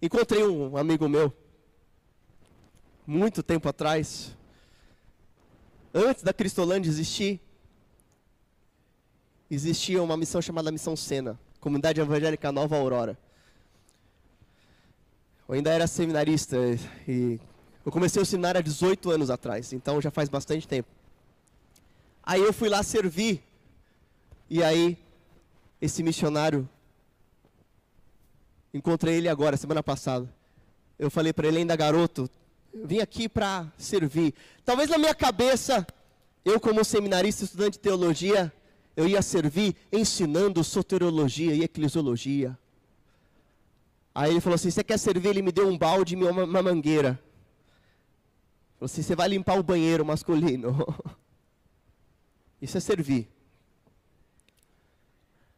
Encontrei 0.04 0.44
um 0.44 0.76
amigo 0.76 1.08
meu, 1.08 1.32
muito 3.06 3.44
tempo 3.44 3.70
atrás, 3.70 4.36
antes 5.94 6.24
da 6.24 6.34
Cristolândia 6.34 6.90
existir, 6.90 7.40
existia 9.48 10.02
uma 10.02 10.18
missão 10.18 10.42
chamada 10.42 10.72
Missão 10.72 10.96
Sena, 10.96 11.40
Comunidade 11.60 12.02
Evangélica 12.02 12.52
Nova 12.52 12.76
Aurora. 12.78 13.16
Eu 15.48 15.54
ainda 15.54 15.70
era 15.70 15.86
seminarista 15.86 16.58
e 17.08 17.40
eu 17.86 17.92
comecei 17.92 18.20
o 18.20 18.26
seminário 18.26 18.58
há 18.58 18.64
18 18.64 19.12
anos 19.12 19.30
atrás, 19.30 19.72
então 19.72 20.02
já 20.02 20.10
faz 20.10 20.30
bastante 20.30 20.68
tempo. 20.68 20.90
Aí 22.24 22.42
eu 22.42 22.52
fui 22.52 22.70
lá 22.70 22.82
servir, 22.82 23.44
e 24.50 24.64
aí 24.64 24.98
esse 25.80 26.02
missionário 26.02 26.68
Encontrei 28.74 29.16
ele 29.16 29.28
agora, 29.28 29.58
semana 29.58 29.84
passada. 29.84 30.34
Eu 30.98 31.12
falei 31.12 31.34
para 31.34 31.48
ele, 31.48 31.58
ainda 31.58 31.76
garoto, 31.76 32.30
vim 32.74 33.00
aqui 33.00 33.28
para 33.28 33.72
servir. 33.78 34.34
Talvez 34.64 34.90
na 34.90 34.98
minha 34.98 35.14
cabeça, 35.14 35.86
eu 36.46 36.60
como 36.60 36.84
seminarista, 36.86 37.44
estudante 37.44 37.74
de 37.74 37.80
teologia, 37.80 38.52
eu 38.96 39.08
ia 39.08 39.22
servir 39.22 39.76
ensinando 39.92 40.64
soteriologia 40.64 41.54
e 41.54 41.64
eclesiologia. 41.64 42.58
Aí 44.14 44.32
ele 44.32 44.42
falou 44.42 44.56
assim: 44.56 44.70
Você 44.70 44.84
quer 44.84 44.98
servir? 44.98 45.30
Ele 45.30 45.42
me 45.42 45.52
deu 45.52 45.68
um 45.68 45.78
balde 45.78 46.16
e 46.16 46.18
uma, 46.18 46.44
uma 46.44 46.62
mangueira. 46.62 47.20
Falou 48.78 48.86
assim: 48.86 49.02
Você 49.02 49.16
vai 49.16 49.30
limpar 49.30 49.58
o 49.58 49.64
banheiro 49.64 50.06
masculino. 50.06 50.86
Isso 52.62 52.78
é 52.78 52.82
servir. 52.82 53.30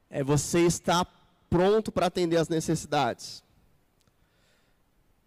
É 0.09 0.23
você 0.23 0.59
estar 0.61 1.05
pronto 1.53 1.91
para 1.91 2.07
atender 2.07 2.37
as 2.37 2.49
necessidades. 2.49 3.43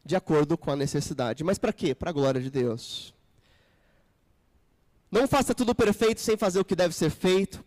De 0.05 0.17
acordo 0.17 0.59
com 0.59 0.73
a 0.73 0.77
necessidade. 0.77 1.45
Mas 1.45 1.57
para 1.57 1.73
quê? 1.73 1.95
Para 1.95 2.11
a 2.11 2.13
glória 2.13 2.41
de 2.41 2.51
Deus. 2.51 3.15
Não 5.09 5.29
faça 5.29 5.55
tudo 5.55 5.73
perfeito 5.73 6.21
sem 6.21 6.37
fazer 6.37 6.59
o 6.59 6.65
que 6.65 6.75
deve 6.75 6.93
ser 6.97 7.11
feito. 7.11 7.65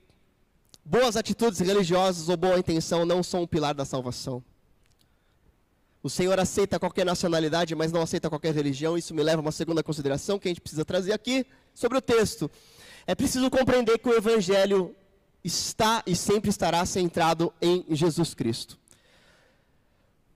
Boas 0.84 1.16
atitudes 1.16 1.60
religiosas 1.60 2.28
ou 2.28 2.36
boa 2.36 2.60
intenção 2.60 3.06
não 3.06 3.24
são 3.24 3.44
o 3.44 3.48
pilar 3.48 3.74
da 3.74 3.86
salvação. 3.86 4.44
O 6.04 6.10
Senhor 6.10 6.38
aceita 6.38 6.78
qualquer 6.78 7.06
nacionalidade, 7.06 7.74
mas 7.76 7.94
não 7.94 8.02
aceita 8.02 8.30
qualquer 8.30 8.54
religião. 8.54 8.98
Isso 8.98 9.16
me 9.16 9.24
leva 9.24 9.40
a 9.40 9.46
uma 9.46 9.54
segunda 9.54 9.82
consideração 9.82 10.38
que 10.38 10.50
a 10.50 10.52
gente 10.52 10.62
precisa 10.62 10.84
trazer 10.84 11.14
aqui 11.14 11.46
sobre 11.74 11.98
o 11.98 12.02
texto. 12.02 12.52
É 13.08 13.16
preciso 13.16 13.50
compreender 13.50 13.98
que 14.00 14.10
o 14.10 14.18
Evangelho 14.18 14.94
está 15.44 16.04
e 16.06 16.16
sempre 16.16 16.50
estará 16.50 16.86
centrado 16.86 17.54
em 17.62 17.86
Jesus 17.90 18.34
Cristo. 18.34 18.78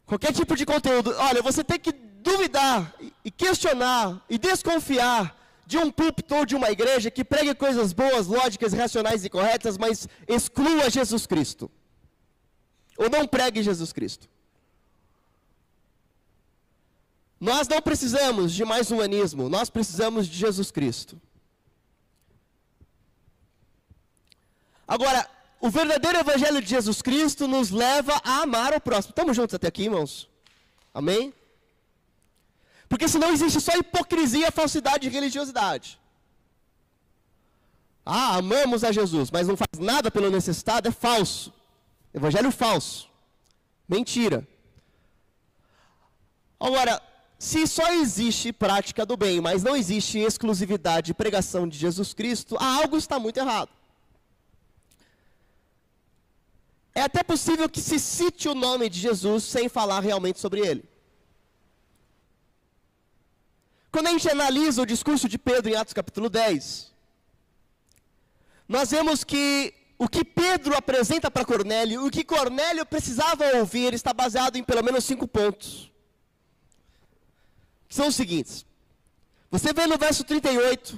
Qualquer 0.05 0.33
tipo 0.33 0.55
de 0.55 0.65
conteúdo, 0.65 1.13
olha, 1.17 1.41
você 1.41 1.63
tem 1.63 1.79
que 1.79 1.91
duvidar 1.91 2.93
e 3.23 3.31
questionar 3.31 4.23
e 4.29 4.37
desconfiar 4.37 5.37
de 5.65 5.77
um 5.77 5.89
púlpito 5.91 6.35
ou 6.35 6.45
de 6.45 6.55
uma 6.55 6.69
igreja 6.71 7.09
que 7.09 7.23
pregue 7.23 7.55
coisas 7.55 7.93
boas, 7.93 8.27
lógicas, 8.27 8.73
racionais 8.73 9.23
e 9.23 9.29
corretas, 9.29 9.77
mas 9.77 10.07
exclua 10.27 10.89
Jesus 10.89 11.25
Cristo. 11.25 11.71
Ou 12.97 13.09
não 13.09 13.27
pregue 13.27 13.63
Jesus 13.63 13.91
Cristo. 13.91 14.29
Nós 17.39 17.67
não 17.67 17.81
precisamos 17.81 18.53
de 18.53 18.63
mais 18.63 18.91
humanismo, 18.91 19.49
nós 19.49 19.69
precisamos 19.69 20.27
de 20.27 20.37
Jesus 20.37 20.71
Cristo. 20.71 21.19
Agora, 24.87 25.27
o 25.59 25.69
verdadeiro 25.69 26.19
evangelho 26.19 26.61
de 26.61 26.69
Jesus 26.69 27.01
Cristo 27.01 27.47
nos 27.47 27.71
leva 27.71 28.19
a 28.23 28.41
amar 28.41 28.73
o 28.73 28.81
próximo. 28.81 29.11
Estamos 29.11 29.35
juntos 29.35 29.55
até 29.55 29.67
aqui, 29.67 29.83
irmãos? 29.83 30.29
Amém? 30.93 31.33
Porque 32.89 33.07
senão 33.07 33.31
existe 33.31 33.59
só 33.61 33.75
hipocrisia, 33.75 34.51
falsidade 34.51 35.07
e 35.07 35.09
religiosidade. 35.09 35.99
Ah, 38.05 38.35
amamos 38.35 38.83
a 38.83 38.91
Jesus, 38.91 39.31
mas 39.31 39.47
não 39.47 39.55
faz 39.55 39.79
nada 39.79 40.11
pelo 40.11 40.29
necessitado, 40.29 40.89
é 40.89 40.91
falso. 40.91 41.53
Evangelho 42.13 42.51
falso. 42.51 43.09
Mentira. 43.87 44.45
Agora, 46.59 47.01
se 47.39 47.65
só 47.65 47.93
existe 47.93 48.51
prática 48.51 49.05
do 49.05 49.17
bem, 49.17 49.41
mas 49.41 49.63
não 49.63 49.75
existe 49.75 50.19
exclusividade 50.19 51.07
de 51.07 51.13
pregação 51.13 51.67
de 51.67 51.77
Jesus 51.77 52.13
Cristo, 52.13 52.57
algo 52.59 52.97
está 52.97 53.17
muito 53.17 53.37
errado. 53.37 53.69
É 56.95 57.01
até 57.01 57.23
possível 57.23 57.67
que 57.69 57.81
se 57.81 57.99
cite 57.99 58.47
o 58.47 58.53
nome 58.53 58.89
de 58.89 58.99
Jesus 58.99 59.43
sem 59.45 59.67
falar 59.67 59.99
realmente 59.99 60.39
sobre 60.39 60.61
ele. 60.61 60.83
Quando 63.91 64.07
a 64.07 64.11
gente 64.11 64.29
analisa 64.29 64.81
o 64.81 64.85
discurso 64.85 65.27
de 65.27 65.37
Pedro 65.37 65.71
em 65.71 65.75
Atos 65.75 65.93
capítulo 65.93 66.29
10, 66.29 66.91
nós 68.67 68.91
vemos 68.91 69.23
que 69.23 69.73
o 69.97 70.07
que 70.07 70.25
Pedro 70.25 70.75
apresenta 70.75 71.29
para 71.29 71.45
Cornélio, 71.45 72.05
o 72.05 72.11
que 72.11 72.23
Cornélio 72.23 72.85
precisava 72.85 73.45
ouvir, 73.57 73.93
está 73.93 74.13
baseado 74.13 74.55
em 74.55 74.63
pelo 74.63 74.83
menos 74.83 75.05
cinco 75.05 75.27
pontos. 75.27 75.91
Que 77.87 77.95
são 77.95 78.07
os 78.07 78.15
seguintes. 78.15 78.65
Você 79.51 79.71
vê 79.71 79.85
no 79.85 79.97
verso 79.97 80.23
38, 80.23 80.97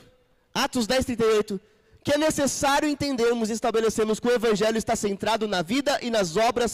Atos 0.54 0.88
10, 0.88 1.06
38, 1.06 1.60
que 2.06 2.14
é 2.14 2.20
necessário 2.20 2.88
entendermos 2.88 3.50
e 3.50 3.54
estabelecermos 3.54 4.20
que 4.20 4.28
o 4.28 4.36
Evangelho 4.40 4.78
está 4.78 4.96
centrado 4.96 5.48
na 5.54 5.62
vida 5.74 5.94
e 6.08 6.12
nas 6.16 6.38
obras 6.50 6.72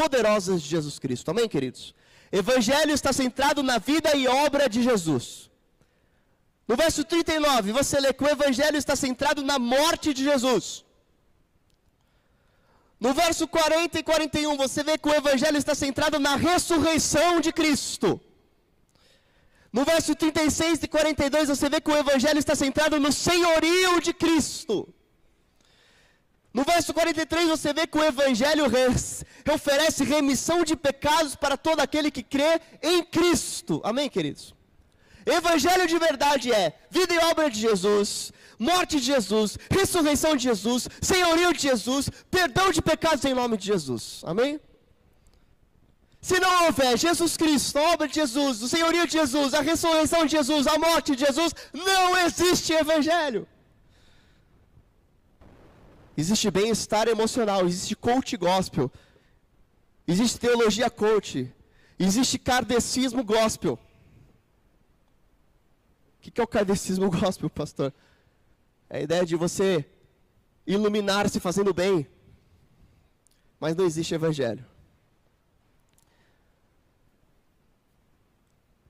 poderosas 0.00 0.62
de 0.62 0.68
Jesus 0.74 1.00
Cristo. 1.04 1.32
Amém, 1.32 1.48
queridos? 1.54 1.82
Evangelho 2.30 2.92
está 2.98 3.12
centrado 3.12 3.60
na 3.70 3.78
vida 3.78 4.10
e 4.20 4.28
obra 4.28 4.68
de 4.74 4.80
Jesus. 4.88 5.50
No 6.68 6.76
verso 6.76 7.02
39, 7.02 7.72
você 7.72 7.98
lê 7.98 8.12
que 8.12 8.22
o 8.22 8.32
Evangelho 8.36 8.78
está 8.82 8.94
centrado 8.94 9.42
na 9.50 9.58
morte 9.58 10.14
de 10.14 10.22
Jesus. 10.30 10.84
No 13.00 13.12
verso 13.12 13.48
40 13.48 13.98
e 13.98 14.02
41, 14.04 14.56
você 14.64 14.84
vê 14.84 14.96
que 14.96 15.08
o 15.08 15.16
Evangelho 15.22 15.58
está 15.58 15.74
centrado 15.74 16.20
na 16.20 16.36
ressurreição 16.36 17.40
de 17.40 17.52
Cristo. 17.52 18.20
No 19.72 19.84
verso 19.84 20.14
36 20.14 20.82
e 20.82 20.88
42, 20.88 21.48
você 21.48 21.68
vê 21.68 21.80
que 21.80 21.90
o 21.90 21.96
Evangelho 21.96 22.38
está 22.38 22.54
centrado 22.54 23.00
no 23.00 23.10
senhorio 23.10 24.00
de 24.00 24.12
Cristo. 24.12 24.92
No 26.52 26.64
verso 26.64 26.92
43, 26.92 27.48
você 27.48 27.72
vê 27.72 27.86
que 27.86 27.96
o 27.96 28.04
Evangelho 28.04 28.64
oferece 29.54 30.04
remissão 30.04 30.62
de 30.62 30.76
pecados 30.76 31.34
para 31.34 31.56
todo 31.56 31.80
aquele 31.80 32.10
que 32.10 32.22
crê 32.22 32.60
em 32.82 33.02
Cristo. 33.02 33.80
Amém, 33.82 34.10
queridos? 34.10 34.54
Evangelho 35.24 35.86
de 35.86 35.98
verdade 35.98 36.52
é 36.52 36.74
vida 36.90 37.14
e 37.14 37.18
obra 37.18 37.48
de 37.48 37.58
Jesus, 37.58 38.32
morte 38.58 38.98
de 38.98 39.06
Jesus, 39.06 39.56
ressurreição 39.70 40.36
de 40.36 40.42
Jesus, 40.42 40.88
senhorio 41.00 41.54
de 41.54 41.62
Jesus, 41.62 42.10
perdão 42.30 42.70
de 42.70 42.82
pecados 42.82 43.24
em 43.24 43.32
nome 43.32 43.56
de 43.56 43.66
Jesus. 43.66 44.20
Amém? 44.24 44.60
Se 46.22 46.38
não 46.38 46.66
houver 46.66 46.96
Jesus 46.96 47.36
Cristo, 47.36 47.76
a 47.80 47.94
obra 47.94 48.06
de 48.06 48.14
Jesus, 48.14 48.62
o 48.62 48.68
senhorio 48.68 49.04
de 49.08 49.14
Jesus, 49.14 49.52
a 49.54 49.60
ressurreição 49.60 50.24
de 50.24 50.30
Jesus, 50.30 50.68
a 50.68 50.78
morte 50.78 51.16
de 51.16 51.26
Jesus, 51.26 51.52
não 51.74 52.16
existe 52.16 52.72
evangelho. 52.72 53.46
Existe 56.16 56.48
bem-estar 56.48 57.08
emocional, 57.08 57.66
existe 57.66 57.96
coach 57.96 58.36
gospel, 58.36 58.88
existe 60.06 60.38
teologia 60.38 60.88
coach, 60.88 61.52
existe 61.98 62.38
kardecismo 62.38 63.24
gospel. 63.24 63.76
O 66.18 66.20
que 66.20 66.40
é 66.40 66.44
o 66.44 66.46
kardecismo 66.46 67.10
gospel, 67.18 67.50
pastor? 67.50 67.92
É 68.88 68.98
a 68.98 69.00
ideia 69.00 69.26
de 69.26 69.34
você 69.34 69.84
iluminar-se 70.64 71.40
fazendo 71.40 71.74
bem, 71.74 72.06
mas 73.58 73.74
não 73.74 73.84
existe 73.84 74.14
evangelho. 74.14 74.71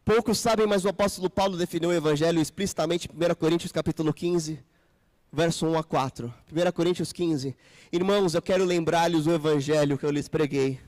Poucos 0.04 0.40
sabem, 0.40 0.66
mas 0.66 0.84
o 0.84 0.88
apóstolo 0.88 1.30
Paulo 1.30 1.56
definiu 1.56 1.90
o 1.90 1.92
evangelho 1.92 2.40
explicitamente 2.40 3.08
em 3.08 3.14
1 3.14 3.34
Coríntios 3.36 3.70
capítulo 3.70 4.12
15, 4.12 4.58
verso 5.32 5.64
1 5.64 5.78
a 5.78 5.84
4. 5.84 6.34
1 6.50 6.72
Coríntios 6.72 7.12
15. 7.12 7.54
Irmãos, 7.92 8.34
eu 8.34 8.42
quero 8.42 8.64
lembrar-lhes 8.64 9.28
o 9.28 9.32
evangelho 9.32 9.96
que 9.96 10.04
eu 10.04 10.10
lhes 10.10 10.26
preguei, 10.26 10.80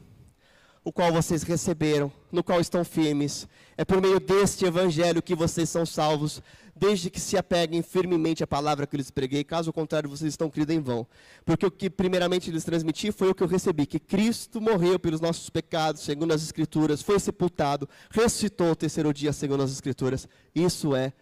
o 0.83 0.90
qual 0.90 1.12
vocês 1.12 1.44
receberam, 1.44 2.11
no 2.33 2.42
qual 2.42 2.61
estão 2.61 2.85
firmes. 2.85 3.46
É 3.77 3.85
por 3.85 4.00
meio 4.00 4.18
deste 4.18 4.64
evangelho 4.64 5.22
que 5.22 5.37
vocês 5.37 5.70
são 5.70 5.87
salvos, 5.87 6.42
desde 6.74 7.10
que 7.10 7.20
se 7.20 7.37
apeguem 7.37 7.82
firmemente 7.82 8.42
à 8.42 8.46
palavra 8.46 8.87
que 8.87 8.96
lhes 8.96 9.10
preguei, 9.10 9.44
caso 9.44 9.72
contrário, 9.72 10.08
vocês 10.08 10.32
estão 10.32 10.50
cridos 10.50 10.74
em 10.74 10.80
vão. 10.80 11.06
Porque 11.44 11.64
o 11.64 11.70
que 11.70 11.88
primeiramente 11.88 12.50
lhes 12.50 12.64
transmiti 12.64 13.12
foi 13.12 13.28
o 13.28 13.34
que 13.34 13.42
eu 13.42 13.46
recebi, 13.46 13.87
que 13.87 13.98
Cristo 13.98 14.60
morreu 14.60 14.98
pelos 14.98 15.20
nossos 15.20 15.48
pecados, 15.50 16.02
segundo 16.02 16.32
as 16.32 16.42
Escrituras, 16.42 17.02
foi 17.02 17.18
sepultado, 17.18 17.88
ressuscitou 18.10 18.70
o 18.70 18.76
terceiro 18.76 19.12
dia, 19.12 19.32
segundo 19.32 19.62
as 19.62 19.70
Escrituras. 19.70 20.28
Isso 20.54 20.94
é 20.94 21.12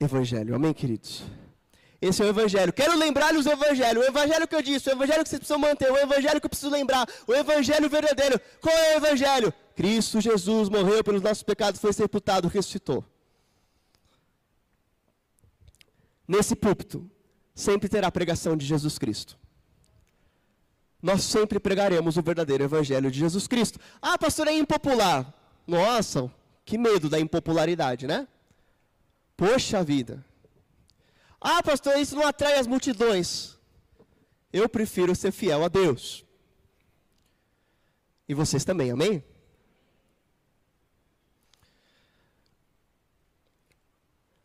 evangelho. 0.00 0.54
Amém, 0.54 0.72
queridos? 0.72 1.22
Esse 2.00 2.22
é 2.22 2.26
o 2.26 2.28
Evangelho. 2.28 2.72
Quero 2.72 2.96
lembrar-lhes 2.96 3.46
o 3.46 3.50
Evangelho. 3.50 4.00
O 4.00 4.04
Evangelho 4.04 4.46
que 4.46 4.54
eu 4.54 4.62
disse, 4.62 4.88
o 4.88 4.92
Evangelho 4.92 5.22
que 5.22 5.30
vocês 5.30 5.40
precisam 5.40 5.58
manter, 5.58 5.90
o 5.90 5.96
Evangelho 5.96 6.40
que 6.40 6.46
eu 6.46 6.50
preciso 6.50 6.70
lembrar, 6.70 7.08
o 7.26 7.34
Evangelho 7.34 7.88
verdadeiro. 7.88 8.40
Qual 8.60 8.76
é 8.76 8.94
o 8.94 8.96
Evangelho? 8.98 9.52
Cristo 9.74 10.20
Jesus 10.20 10.68
morreu 10.68 11.02
pelos 11.02 11.22
nossos 11.22 11.42
pecados, 11.42 11.80
foi 11.80 11.92
sepultado, 11.92 12.48
ressuscitou. 12.48 13.04
Nesse 16.26 16.56
púlpito, 16.56 17.08
sempre 17.54 17.88
terá 17.88 18.10
pregação 18.10 18.56
de 18.56 18.66
Jesus 18.66 18.98
Cristo. 18.98 19.38
Nós 21.00 21.22
sempre 21.22 21.60
pregaremos 21.60 22.16
o 22.16 22.22
verdadeiro 22.22 22.64
Evangelho 22.64 23.10
de 23.10 23.18
Jesus 23.18 23.46
Cristo. 23.46 23.78
Ah, 24.02 24.18
pastor, 24.18 24.48
é 24.48 24.52
impopular. 24.52 25.32
Nossa, 25.66 26.32
que 26.64 26.76
medo 26.76 27.08
da 27.08 27.20
impopularidade, 27.20 28.06
né? 28.06 28.26
Poxa 29.36 29.84
vida. 29.84 30.24
Ah, 31.40 31.62
pastor, 31.62 31.96
isso 31.98 32.16
não 32.16 32.26
atrai 32.26 32.58
as 32.58 32.66
multidões. 32.66 33.56
Eu 34.52 34.68
prefiro 34.68 35.14
ser 35.14 35.30
fiel 35.30 35.64
a 35.64 35.68
Deus. 35.68 36.24
E 38.28 38.34
vocês 38.34 38.64
também, 38.64 38.90
amém? 38.90 39.22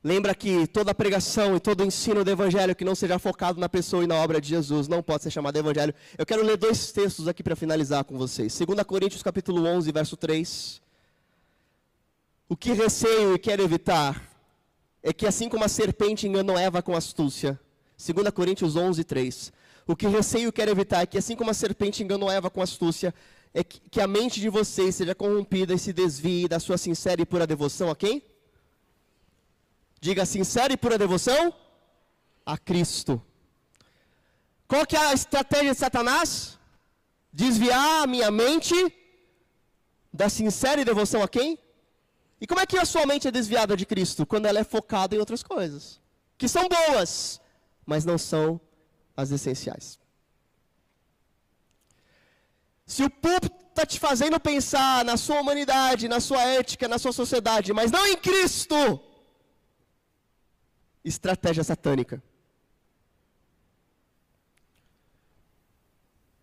Lembra 0.04 0.34
que 0.34 0.66
toda 0.66 0.96
pregação 0.96 1.56
e 1.56 1.60
todo 1.60 1.84
ensino 1.84 2.24
do 2.24 2.32
Evangelho 2.32 2.76
que 2.76 2.84
não 2.84 2.96
seja 2.96 3.20
focado 3.20 3.60
na 3.60 3.70
pessoa 3.70 4.04
e 4.04 4.08
na 4.08 4.16
obra 4.16 4.42
de 4.42 4.50
Jesus 4.50 4.88
não 4.88 5.04
pode 5.04 5.22
ser 5.22 5.30
chamado 5.30 5.58
Evangelho. 5.58 5.94
Eu 6.18 6.26
quero 6.26 6.44
ler 6.44 6.58
dois 6.58 6.92
textos 6.92 7.28
aqui 7.28 7.44
para 7.44 7.56
finalizar 7.56 8.04
com 8.04 8.18
vocês. 8.18 8.58
2 8.58 8.84
Coríntios 8.84 9.22
capítulo 9.22 9.64
11, 9.64 9.92
verso 9.92 10.18
3. 10.18 10.82
O 12.50 12.58
que 12.58 12.74
receio 12.74 13.36
e 13.36 13.40
quero 13.40 13.62
evitar 13.62 14.28
é 15.04 15.14
que 15.14 15.28
assim 15.28 15.48
como 15.48 15.64
a 15.64 15.68
serpente 15.68 16.28
enganou 16.28 16.58
Eva 16.58 16.82
com 16.82 16.96
astúcia, 16.96 17.60
2 17.98 18.30
Coríntios 18.32 18.76
11, 18.76 19.04
3, 19.04 19.54
o 19.86 19.96
que 19.96 20.08
receio 20.08 20.52
quero 20.52 20.72
evitar 20.72 21.04
é 21.04 21.06
que 21.06 21.18
assim 21.18 21.36
como 21.36 21.52
a 21.52 21.54
serpente 21.54 22.04
enganou 22.04 22.32
Eva 22.32 22.50
com 22.50 22.62
astúcia, 22.62 23.14
é 23.54 23.64
que, 23.64 23.80
que 23.90 24.02
a 24.02 24.08
mente 24.08 24.40
de 24.40 24.50
vocês 24.50 24.96
seja 24.96 25.14
corrompida 25.14 25.76
e 25.76 25.78
se 25.78 25.94
desvie 25.94 26.48
da 26.48 26.60
sua 26.60 26.78
sincera 26.78 27.22
e 27.22 27.26
pura 27.26 27.46
devoção 27.46 27.92
a 27.92 27.96
quem? 27.96 28.24
Diga 30.02 30.26
sincera 30.26 30.74
e 30.74 30.78
pura 30.78 30.98
devoção 30.98 31.54
a 32.44 32.58
Cristo. 32.58 33.22
Qual 34.68 34.84
que 34.86 34.96
é 34.96 35.00
a 35.00 35.14
estratégia 35.14 35.74
de 35.74 35.78
Satanás? 35.78 36.58
Desviar 37.32 38.04
a 38.04 38.08
minha 38.08 38.32
mente 38.32 38.74
da 40.12 40.28
sincera 40.28 40.82
e 40.82 40.86
devoção 40.86 41.22
a 41.22 41.28
quem? 41.28 41.60
E 42.42 42.48
como 42.48 42.60
é 42.60 42.66
que 42.66 42.80
a 42.80 42.86
sua 42.86 43.06
mente 43.06 43.28
é 43.28 43.32
desviada 43.32 43.78
de 43.78 43.86
Cristo? 43.86 44.26
Quando 44.26 44.48
ela 44.48 44.60
é 44.60 44.64
focada 44.64 45.16
em 45.16 45.20
outras 45.20 45.44
coisas, 45.44 46.02
que 46.36 46.48
são 46.48 46.68
boas, 46.68 47.40
mas 47.86 48.04
não 48.04 48.18
são 48.18 48.60
as 49.16 49.30
essenciais. 49.30 50.00
Se 52.88 53.04
o 53.04 53.10
púlpito 53.10 53.56
está 53.70 53.86
te 53.86 54.00
fazendo 54.00 54.40
pensar 54.40 55.06
na 55.06 55.16
sua 55.16 55.40
humanidade, 55.40 56.08
na 56.08 56.20
sua 56.20 56.42
ética, 56.42 56.88
na 56.88 56.98
sua 56.98 57.12
sociedade, 57.12 57.72
mas 57.72 57.92
não 57.92 58.06
em 58.08 58.18
Cristo, 58.18 59.00
estratégia 61.04 61.64
satânica. 61.64 62.22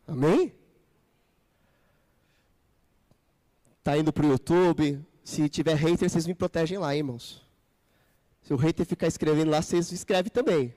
Amém? 0.06 0.52
Tá 3.84 3.96
indo 3.96 4.12
para 4.12 4.26
o 4.26 4.30
YouTube. 4.30 5.04
Se 5.22 5.48
tiver 5.48 5.74
hater, 5.74 6.08
vocês 6.08 6.26
me 6.26 6.34
protegem 6.34 6.78
lá, 6.78 6.96
irmãos. 6.96 7.42
Se 8.42 8.54
o 8.54 8.56
hater 8.56 8.86
ficar 8.86 9.06
escrevendo 9.06 9.50
lá, 9.50 9.60
vocês 9.60 9.92
escrevem 9.92 10.30
também. 10.30 10.74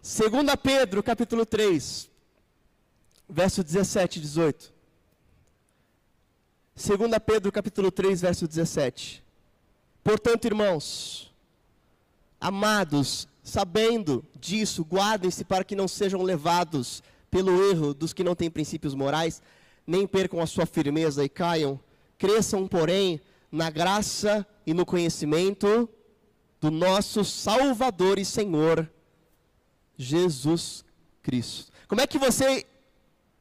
2 0.00 0.56
Pedro, 0.62 1.02
capítulo 1.02 1.44
3, 1.44 2.08
verso 3.28 3.64
17 3.64 4.18
e 4.18 4.22
18. 4.22 4.72
2 6.76 7.18
Pedro, 7.26 7.50
capítulo 7.50 7.90
3, 7.90 8.20
verso 8.20 8.46
17. 8.46 9.24
Portanto, 10.04 10.44
irmãos, 10.44 11.27
amados, 12.40 13.26
sabendo 13.42 14.24
disso, 14.38 14.82
guardem-se 14.82 15.44
para 15.44 15.64
que 15.64 15.76
não 15.76 15.88
sejam 15.88 16.22
levados 16.22 17.02
pelo 17.30 17.70
erro 17.70 17.92
dos 17.92 18.12
que 18.12 18.24
não 18.24 18.34
têm 18.34 18.50
princípios 18.50 18.94
morais, 18.94 19.42
nem 19.86 20.06
percam 20.06 20.40
a 20.40 20.46
sua 20.46 20.66
firmeza 20.66 21.24
e 21.24 21.28
caiam. 21.28 21.80
Cresçam, 22.18 22.66
porém, 22.66 23.20
na 23.50 23.70
graça 23.70 24.46
e 24.66 24.74
no 24.74 24.84
conhecimento 24.84 25.88
do 26.60 26.70
nosso 26.70 27.24
Salvador 27.24 28.18
e 28.18 28.24
Senhor, 28.24 28.90
Jesus 29.96 30.84
Cristo. 31.22 31.72
Como 31.86 32.00
é 32.00 32.06
que 32.06 32.18
você 32.18 32.66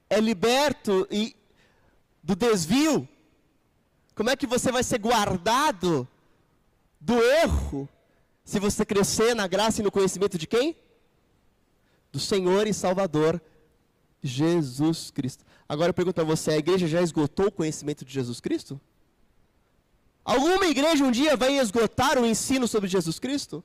é 0.09 0.19
liberto 0.19 1.07
e 1.11 1.35
do 2.23 2.35
desvio? 2.35 3.07
Como 4.15 4.29
é 4.29 4.35
que 4.35 4.47
você 4.47 4.71
vai 4.71 4.83
ser 4.83 4.99
guardado 4.99 6.07
do 6.99 7.21
erro 7.21 7.87
se 8.47 8.61
você 8.61 8.85
crescer 8.85 9.35
na 9.35 9.45
graça 9.45 9.81
e 9.81 9.83
no 9.83 9.91
conhecimento 9.91 10.37
de 10.37 10.47
quem? 10.47 10.73
Do 12.13 12.17
Senhor 12.17 12.65
e 12.65 12.73
Salvador 12.73 13.41
Jesus 14.23 15.11
Cristo. 15.11 15.43
Agora 15.67 15.89
eu 15.89 15.93
pergunto 15.93 16.21
a 16.21 16.23
você: 16.23 16.51
a 16.51 16.57
igreja 16.57 16.87
já 16.87 17.01
esgotou 17.01 17.47
o 17.47 17.51
conhecimento 17.51 18.05
de 18.05 18.13
Jesus 18.13 18.39
Cristo? 18.39 18.79
Alguma 20.23 20.65
igreja 20.65 21.03
um 21.03 21.11
dia 21.11 21.35
vai 21.35 21.59
esgotar 21.59 22.17
o 22.17 22.25
ensino 22.25 22.69
sobre 22.69 22.87
Jesus 22.87 23.19
Cristo? 23.19 23.61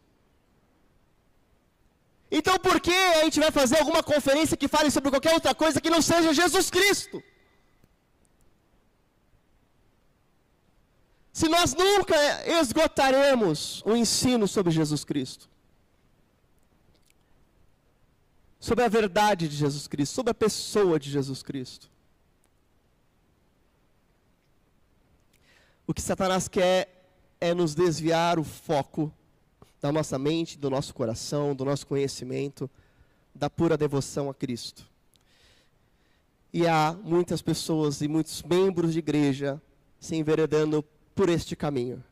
Então 2.28 2.58
por 2.58 2.80
que 2.80 2.90
a 3.20 3.22
gente 3.22 3.38
vai 3.38 3.52
fazer 3.52 3.78
alguma 3.78 4.02
conferência 4.02 4.56
que 4.56 4.66
fale 4.66 4.90
sobre 4.90 5.10
qualquer 5.10 5.34
outra 5.34 5.54
coisa 5.54 5.80
que 5.80 5.90
não 5.90 6.02
seja 6.02 6.34
Jesus 6.34 6.70
Cristo? 6.70 7.22
Se 11.32 11.48
nós 11.48 11.74
nunca 11.74 12.14
esgotaremos 12.60 13.82
o 13.86 13.96
ensino 13.96 14.46
sobre 14.46 14.70
Jesus 14.70 15.02
Cristo, 15.02 15.48
sobre 18.60 18.84
a 18.84 18.88
verdade 18.88 19.48
de 19.48 19.56
Jesus 19.56 19.88
Cristo, 19.88 20.14
sobre 20.14 20.30
a 20.30 20.34
pessoa 20.34 21.00
de 21.00 21.10
Jesus 21.10 21.42
Cristo. 21.42 21.90
O 25.86 25.94
que 25.94 26.02
Satanás 26.02 26.46
quer 26.48 27.08
é 27.40 27.52
nos 27.52 27.74
desviar 27.74 28.38
o 28.38 28.44
foco 28.44 29.12
da 29.80 29.90
nossa 29.90 30.18
mente, 30.18 30.56
do 30.56 30.70
nosso 30.70 30.94
coração, 30.94 31.56
do 31.56 31.64
nosso 31.64 31.86
conhecimento, 31.86 32.70
da 33.34 33.50
pura 33.50 33.76
devoção 33.76 34.30
a 34.30 34.34
Cristo. 34.34 34.88
E 36.52 36.68
há 36.68 36.96
muitas 37.02 37.42
pessoas 37.42 38.00
e 38.00 38.06
muitos 38.06 38.42
membros 38.42 38.92
de 38.92 39.00
igreja 39.00 39.60
se 39.98 40.14
enveredando 40.14 40.84
por 41.14 41.28
este 41.28 41.54
caminho. 41.54 42.02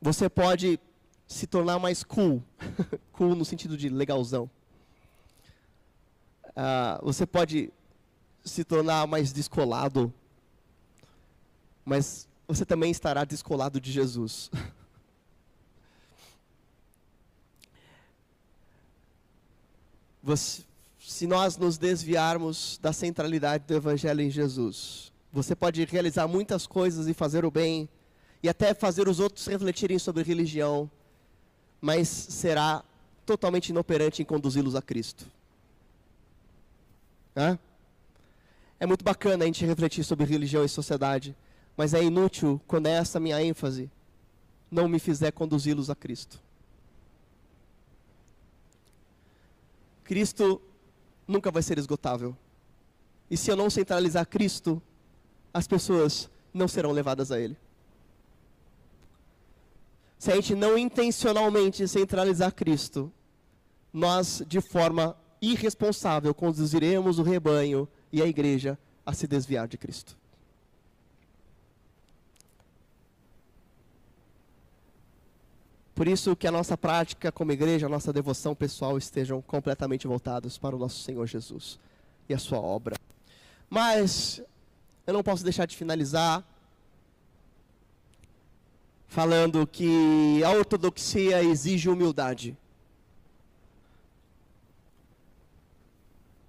Você 0.00 0.28
pode 0.28 0.80
se 1.26 1.46
tornar 1.46 1.78
mais 1.78 2.02
cool. 2.02 2.42
cool 3.12 3.34
no 3.34 3.44
sentido 3.44 3.76
de 3.76 3.88
legalzão. 3.88 4.50
Uh, 6.48 7.04
você 7.04 7.26
pode 7.26 7.72
se 8.44 8.64
tornar 8.64 9.06
mais 9.06 9.32
descolado. 9.32 10.12
Mas 11.84 12.28
você 12.48 12.64
também 12.64 12.90
estará 12.90 13.24
descolado 13.24 13.80
de 13.80 13.92
Jesus. 13.92 14.50
Você, 20.22 20.64
se 20.98 21.26
nós 21.26 21.56
nos 21.56 21.78
desviarmos 21.78 22.78
da 22.82 22.92
centralidade 22.92 23.64
do 23.66 23.74
Evangelho 23.74 24.20
em 24.20 24.30
Jesus, 24.30 25.10
você 25.32 25.54
pode 25.54 25.84
realizar 25.84 26.26
muitas 26.26 26.66
coisas 26.66 27.06
e 27.08 27.14
fazer 27.14 27.44
o 27.44 27.50
bem, 27.50 27.88
e 28.42 28.48
até 28.48 28.74
fazer 28.74 29.08
os 29.08 29.20
outros 29.20 29.46
refletirem 29.46 29.98
sobre 29.98 30.22
religião, 30.22 30.90
mas 31.80 32.08
será 32.08 32.84
totalmente 33.24 33.68
inoperante 33.68 34.22
em 34.22 34.24
conduzi-los 34.24 34.74
a 34.74 34.82
Cristo. 34.82 35.26
Hã? 37.36 37.58
É 38.78 38.86
muito 38.86 39.04
bacana 39.04 39.44
a 39.44 39.46
gente 39.46 39.64
refletir 39.64 40.02
sobre 40.04 40.24
religião 40.24 40.64
e 40.64 40.68
sociedade, 40.68 41.36
mas 41.76 41.94
é 41.94 42.02
inútil 42.02 42.60
quando 42.66 42.86
é 42.86 42.92
essa 42.92 43.20
minha 43.20 43.42
ênfase 43.42 43.90
não 44.70 44.88
me 44.88 44.98
fizer 44.98 45.32
conduzi-los 45.32 45.90
a 45.90 45.94
Cristo. 45.94 46.40
Cristo 50.04 50.60
nunca 51.26 51.50
vai 51.50 51.62
ser 51.62 51.78
esgotável. 51.78 52.36
E 53.30 53.36
se 53.36 53.50
eu 53.50 53.56
não 53.56 53.70
centralizar 53.70 54.26
Cristo, 54.26 54.82
as 55.52 55.66
pessoas 55.66 56.30
não 56.52 56.68
serão 56.68 56.92
levadas 56.92 57.30
a 57.30 57.40
Ele 57.40 57.56
se 60.20 60.30
a 60.30 60.34
gente 60.34 60.54
não 60.54 60.76
intencionalmente 60.76 61.88
centralizar 61.88 62.52
Cristo, 62.52 63.10
nós, 63.90 64.42
de 64.46 64.60
forma 64.60 65.16
irresponsável, 65.40 66.34
conduziremos 66.34 67.18
o 67.18 67.22
rebanho 67.22 67.88
e 68.12 68.20
a 68.20 68.26
igreja 68.26 68.78
a 69.04 69.14
se 69.14 69.26
desviar 69.26 69.66
de 69.66 69.78
Cristo. 69.78 70.14
Por 75.94 76.06
isso 76.06 76.36
que 76.36 76.46
a 76.46 76.52
nossa 76.52 76.76
prática 76.76 77.32
como 77.32 77.52
igreja, 77.52 77.86
a 77.86 77.88
nossa 77.88 78.12
devoção 78.12 78.54
pessoal 78.54 78.98
estejam 78.98 79.40
completamente 79.40 80.06
voltados 80.06 80.58
para 80.58 80.76
o 80.76 80.78
nosso 80.78 81.02
Senhor 81.02 81.26
Jesus 81.26 81.78
e 82.28 82.34
a 82.34 82.38
sua 82.38 82.60
obra. 82.60 82.94
Mas 83.70 84.42
eu 85.10 85.14
não 85.14 85.22
posso 85.24 85.42
deixar 85.42 85.66
de 85.66 85.76
finalizar 85.76 86.44
falando 89.08 89.66
que 89.66 90.40
a 90.44 90.50
ortodoxia 90.50 91.42
exige 91.42 91.88
humildade. 91.88 92.56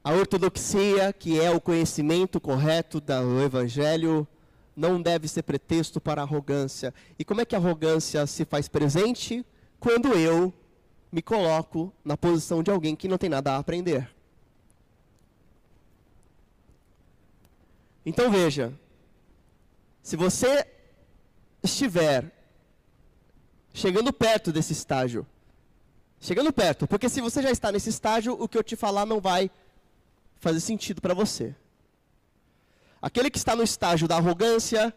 A 0.04 0.14
ortodoxia, 0.14 1.12
que 1.12 1.40
é 1.40 1.50
o 1.50 1.60
conhecimento 1.60 2.40
correto 2.40 3.02
do 3.02 3.42
evangelho, 3.42 4.28
não 4.76 5.02
deve 5.02 5.28
ser 5.28 5.42
pretexto 5.42 6.00
para 6.00 6.22
arrogância. 6.22 6.94
E 7.18 7.26
como 7.26 7.42
é 7.42 7.46
que 7.46 7.56
a 7.56 7.58
arrogância 7.58 8.28
se 8.28 8.46
faz 8.46 8.68
presente? 8.68 9.44
Quando 9.80 10.14
eu 10.14 10.54
me 11.12 11.24
coloco 11.24 11.92
na 12.06 12.16
posição 12.16 12.62
de 12.62 12.70
alguém 12.70 12.96
que 12.96 13.08
não 13.08 13.18
tem 13.18 13.30
nada 13.30 13.54
a 13.54 13.58
aprender. 13.58 14.08
Então 18.06 18.32
veja, 18.32 18.74
se 20.02 20.16
você 20.16 20.66
estiver 21.64 22.32
chegando 23.74 24.12
perto 24.12 24.52
desse 24.52 24.74
estágio. 24.74 25.26
Chegando 26.20 26.54
perto, 26.54 26.88
porque 26.88 27.10
se 27.10 27.20
você 27.20 27.42
já 27.42 27.50
está 27.50 27.72
nesse 27.72 27.90
estágio, 27.90 28.38
o 28.40 28.48
que 28.48 28.58
eu 28.58 28.64
te 28.64 28.76
falar 28.76 29.06
não 29.06 29.20
vai 29.20 29.50
fazer 30.38 30.60
sentido 30.60 31.02
para 31.02 31.14
você. 31.14 31.56
Aquele 33.02 33.32
que 33.32 33.38
está 33.38 33.56
no 33.56 33.64
estágio 33.64 34.08
da 34.08 34.18
arrogância, 34.18 34.94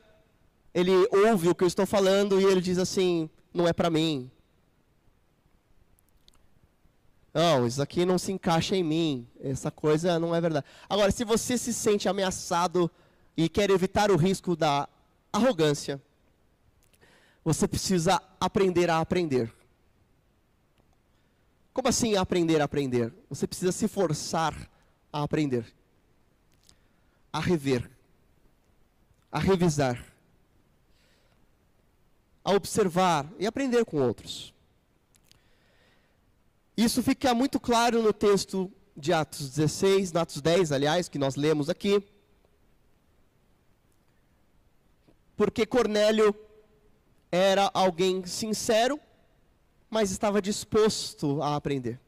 ele 0.75 0.93
ouve 1.11 1.49
o 1.49 1.55
que 1.55 1.65
eu 1.65 1.69
estou 1.69 1.87
falando 1.87 2.41
e 2.41 2.45
ele 2.45 2.61
diz 2.61 2.79
assim: 2.79 3.31
não 3.55 3.67
é 3.67 3.73
para 3.73 3.89
mim. 3.89 4.31
Não, 7.35 7.67
isso 7.67 7.83
aqui 7.83 8.07
não 8.07 8.17
se 8.17 8.31
encaixa 8.31 8.77
em 8.77 8.85
mim. 8.85 9.29
Essa 9.41 9.69
coisa 9.69 10.21
não 10.21 10.33
é 10.33 10.41
verdade. 10.41 10.65
Agora, 10.89 11.11
se 11.11 11.25
você 11.25 11.59
se 11.59 11.75
sente 11.75 12.09
ameaçado 12.09 12.89
e 13.37 13.49
quer 13.49 13.71
evitar 13.71 14.13
o 14.13 14.17
risco 14.17 14.55
da 14.55 14.89
arrogância, 15.33 16.01
você 17.45 17.67
precisa 17.67 18.23
aprender 18.41 18.89
a 18.89 19.01
aprender. 19.01 19.53
Como 21.73 21.89
assim 21.89 22.15
aprender 22.15 22.61
a 22.61 22.67
aprender? 22.67 23.13
Você 23.29 23.49
precisa 23.49 23.73
se 23.73 23.89
forçar 23.89 24.55
a 25.13 25.25
aprender, 25.25 25.67
a 27.33 27.41
rever, 27.41 27.91
a 29.31 29.41
revisar, 29.41 30.05
a 32.45 32.53
observar 32.53 33.29
e 33.41 33.47
aprender 33.47 33.85
com 33.85 34.01
outros. 34.01 34.54
Isso 36.77 37.03
fica 37.03 37.33
muito 37.35 37.61
claro 37.61 38.03
no 38.03 38.13
texto 38.13 38.71
de 38.97 39.13
Atos 39.13 39.51
16, 39.51 40.13
no 40.13 40.21
Atos 40.21 40.41
10, 40.41 40.73
aliás, 40.73 41.09
que 41.09 41.19
nós 41.19 41.37
lemos 41.37 41.69
aqui. 41.69 42.03
Porque 45.37 45.67
Cornélio 45.67 46.35
era 47.31 47.71
alguém 47.75 48.25
sincero, 48.27 48.99
mas 49.91 50.11
estava 50.11 50.41
disposto 50.41 51.43
a 51.43 51.57
aprender. 51.57 52.01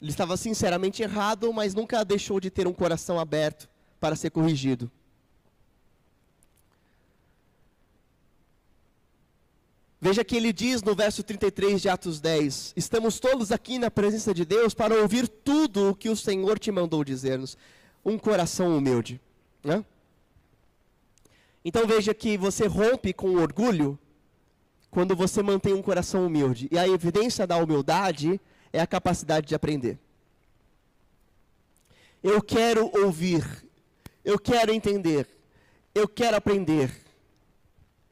Ele 0.00 0.10
estava 0.10 0.36
sinceramente 0.36 1.02
errado, 1.02 1.52
mas 1.52 1.74
nunca 1.74 2.04
deixou 2.04 2.38
de 2.38 2.50
ter 2.50 2.66
um 2.68 2.72
coração 2.72 3.18
aberto 3.18 3.68
para 3.98 4.14
ser 4.14 4.30
corrigido. 4.30 4.90
Veja 10.00 10.24
que 10.24 10.36
ele 10.36 10.52
diz 10.52 10.80
no 10.82 10.94
verso 10.94 11.22
33 11.24 11.82
de 11.82 11.88
Atos 11.88 12.20
10: 12.20 12.74
Estamos 12.76 13.18
todos 13.18 13.50
aqui 13.50 13.78
na 13.78 13.90
presença 13.90 14.32
de 14.32 14.44
Deus 14.44 14.72
para 14.72 14.94
ouvir 14.94 15.26
tudo 15.26 15.90
o 15.90 15.94
que 15.94 16.08
o 16.08 16.16
Senhor 16.16 16.58
te 16.58 16.70
mandou 16.70 17.02
dizer-nos. 17.02 17.56
Um 18.04 18.16
coração 18.16 18.76
humilde. 18.76 19.20
Né? 19.62 19.84
Então 21.64 21.86
veja 21.86 22.14
que 22.14 22.38
você 22.38 22.66
rompe 22.66 23.12
com 23.12 23.34
orgulho 23.34 23.98
quando 24.88 25.16
você 25.16 25.42
mantém 25.42 25.74
um 25.74 25.82
coração 25.82 26.26
humilde. 26.26 26.68
E 26.70 26.78
a 26.78 26.88
evidência 26.88 27.46
da 27.46 27.56
humildade 27.56 28.40
é 28.72 28.80
a 28.80 28.86
capacidade 28.86 29.48
de 29.48 29.54
aprender. 29.54 29.98
Eu 32.22 32.40
quero 32.40 32.90
ouvir, 33.02 33.44
eu 34.24 34.38
quero 34.38 34.72
entender, 34.72 35.26
eu 35.94 36.08
quero 36.08 36.36
aprender, 36.36 36.90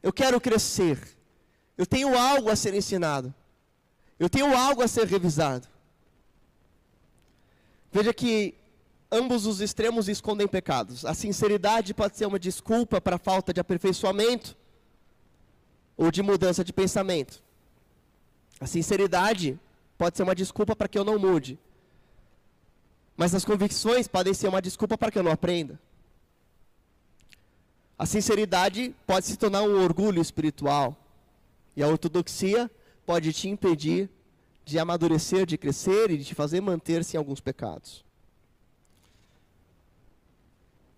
eu 0.02 0.12
quero 0.12 0.40
crescer. 0.40 1.15
Eu 1.76 1.86
tenho 1.86 2.16
algo 2.16 2.50
a 2.50 2.56
ser 2.56 2.74
ensinado. 2.74 3.34
Eu 4.18 4.28
tenho 4.28 4.56
algo 4.56 4.82
a 4.82 4.88
ser 4.88 5.06
revisado. 5.06 5.68
Veja 7.92 8.12
que 8.14 8.54
ambos 9.10 9.46
os 9.46 9.60
extremos 9.60 10.08
escondem 10.08 10.48
pecados. 10.48 11.04
A 11.04 11.14
sinceridade 11.14 11.94
pode 11.94 12.16
ser 12.16 12.26
uma 12.26 12.38
desculpa 12.38 13.00
para 13.00 13.16
a 13.16 13.18
falta 13.18 13.52
de 13.52 13.60
aperfeiçoamento 13.60 14.56
ou 15.96 16.10
de 16.10 16.22
mudança 16.22 16.64
de 16.64 16.72
pensamento. 16.72 17.42
A 18.60 18.66
sinceridade 18.66 19.58
pode 19.98 20.16
ser 20.16 20.22
uma 20.22 20.34
desculpa 20.34 20.74
para 20.74 20.88
que 20.88 20.98
eu 20.98 21.04
não 21.04 21.18
mude. 21.18 21.58
Mas 23.16 23.34
as 23.34 23.44
convicções 23.44 24.06
podem 24.06 24.34
ser 24.34 24.48
uma 24.48 24.60
desculpa 24.60 24.96
para 24.98 25.10
que 25.10 25.18
eu 25.18 25.22
não 25.22 25.32
aprenda. 25.32 25.78
A 27.98 28.04
sinceridade 28.04 28.94
pode 29.06 29.26
se 29.26 29.36
tornar 29.36 29.62
um 29.62 29.82
orgulho 29.82 30.20
espiritual. 30.20 30.94
E 31.76 31.82
a 31.82 31.88
ortodoxia 31.88 32.70
pode 33.04 33.32
te 33.32 33.48
impedir 33.48 34.10
de 34.64 34.78
amadurecer, 34.78 35.46
de 35.46 35.56
crescer 35.58 36.10
e 36.10 36.18
de 36.18 36.24
te 36.24 36.34
fazer 36.34 36.60
manter-se 36.60 37.16
em 37.16 37.18
alguns 37.18 37.40
pecados. 37.40 38.04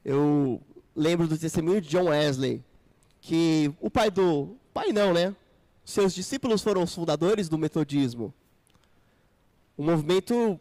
Eu 0.05 0.63
lembro 0.97 1.27
do 1.29 1.37
testemunho 1.37 1.81
de 1.81 1.89
John 1.89 2.05
Wesley, 2.05 2.65
que 3.21 3.71
o 3.81 3.91
pai 3.91 4.11
do. 4.11 4.57
Pai 4.73 4.93
não, 4.93 5.13
né? 5.13 5.35
Seus 5.85 6.15
discípulos 6.15 6.63
foram 6.63 6.83
os 6.83 6.95
fundadores 6.95 7.49
do 7.49 7.59
metodismo. 7.59 8.33
Um 9.77 9.85
movimento 9.85 10.59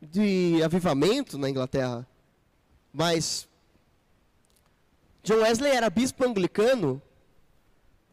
de 0.00 0.62
avivamento 0.62 1.38
na 1.38 1.50
Inglaterra. 1.50 2.06
Mas 2.92 3.48
John 5.22 5.40
Wesley 5.42 5.72
era 5.72 5.90
bispo 5.90 6.24
anglicano 6.24 7.02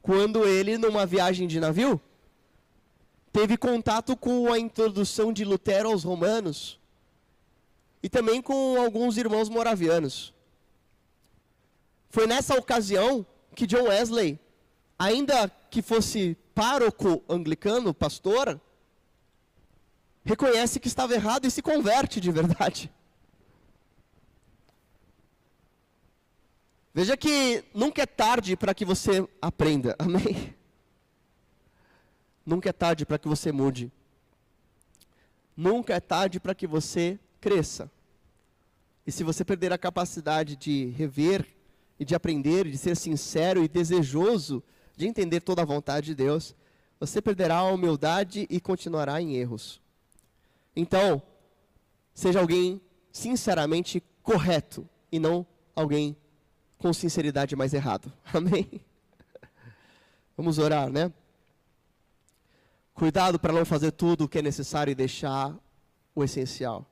quando 0.06 0.46
ele, 0.46 0.78
numa 0.78 1.04
viagem 1.04 1.48
de 1.48 1.60
navio, 1.60 2.00
teve 3.34 3.58
contato 3.58 4.16
com 4.16 4.54
a 4.54 4.60
introdução 4.60 5.34
de 5.34 5.44
Lutero 5.44 5.90
aos 5.90 6.04
romanos 6.04 6.80
e 8.04 8.08
também 8.08 8.40
com 8.40 8.80
alguns 8.80 9.18
irmãos 9.18 9.50
moravianos. 9.50 10.32
Foi 12.08 12.28
nessa 12.28 12.54
ocasião 12.54 13.26
que 13.56 13.66
John 13.66 13.88
Wesley, 13.88 14.40
ainda 15.00 15.50
que 15.72 15.82
fosse 15.82 16.38
pároco 16.54 17.24
anglicano, 17.28 17.92
pastor, 17.92 18.62
reconhece 20.24 20.80
que 20.80 20.88
estava 20.88 21.16
errado 21.16 21.48
e 21.48 21.52
se 21.52 21.64
converte 21.64 22.22
de 22.22 22.32
verdade. 22.32 22.94
Veja 26.96 27.18
que 27.18 27.62
nunca 27.74 28.04
é 28.04 28.06
tarde 28.06 28.56
para 28.56 28.74
que 28.74 28.86
você 28.86 29.28
aprenda, 29.42 29.94
amém? 30.00 30.56
Nunca 32.46 32.70
é 32.70 32.72
tarde 32.72 33.06
para 33.06 33.20
que 33.20 33.28
você 33.28 33.52
mude. 33.52 33.92
Nunca 35.58 35.94
é 35.94 36.00
tarde 36.00 36.40
para 36.40 36.56
que 36.56 36.66
você 36.66 37.20
cresça. 37.42 37.92
E 39.06 39.12
se 39.12 39.26
você 39.26 39.44
perder 39.44 39.74
a 39.74 39.78
capacidade 39.78 40.56
de 40.56 40.86
rever 40.92 41.46
e 42.00 42.06
de 42.06 42.16
aprender, 42.16 42.66
de 42.66 42.78
ser 42.78 42.96
sincero 42.96 43.62
e 43.62 43.68
desejoso 43.68 44.64
de 44.96 45.06
entender 45.06 45.42
toda 45.42 45.64
a 45.64 45.66
vontade 45.66 46.06
de 46.06 46.16
Deus, 46.16 46.56
você 46.98 47.22
perderá 47.22 47.58
a 47.58 47.72
humildade 47.72 48.48
e 48.50 48.58
continuará 48.62 49.22
em 49.22 49.36
erros. 49.36 49.82
Então, 50.74 51.22
seja 52.14 52.40
alguém 52.40 52.80
sinceramente 53.12 54.02
correto 54.24 54.88
e 55.12 55.20
não 55.20 55.46
alguém 55.76 56.16
com 56.86 56.94
sinceridade 56.94 57.56
mais 57.56 57.74
errado. 57.74 58.14
Amém? 58.32 58.80
Vamos 60.38 60.60
orar, 60.60 60.88
né? 60.88 61.12
Cuidado 62.94 63.40
para 63.40 63.52
não 63.52 63.66
fazer 63.66 63.90
tudo 63.90 64.26
o 64.26 64.30
que 64.30 64.38
é 64.38 64.42
necessário 64.44 64.92
e 64.92 64.96
deixar 64.96 65.58
o 66.14 66.24
essencial. 66.24 66.86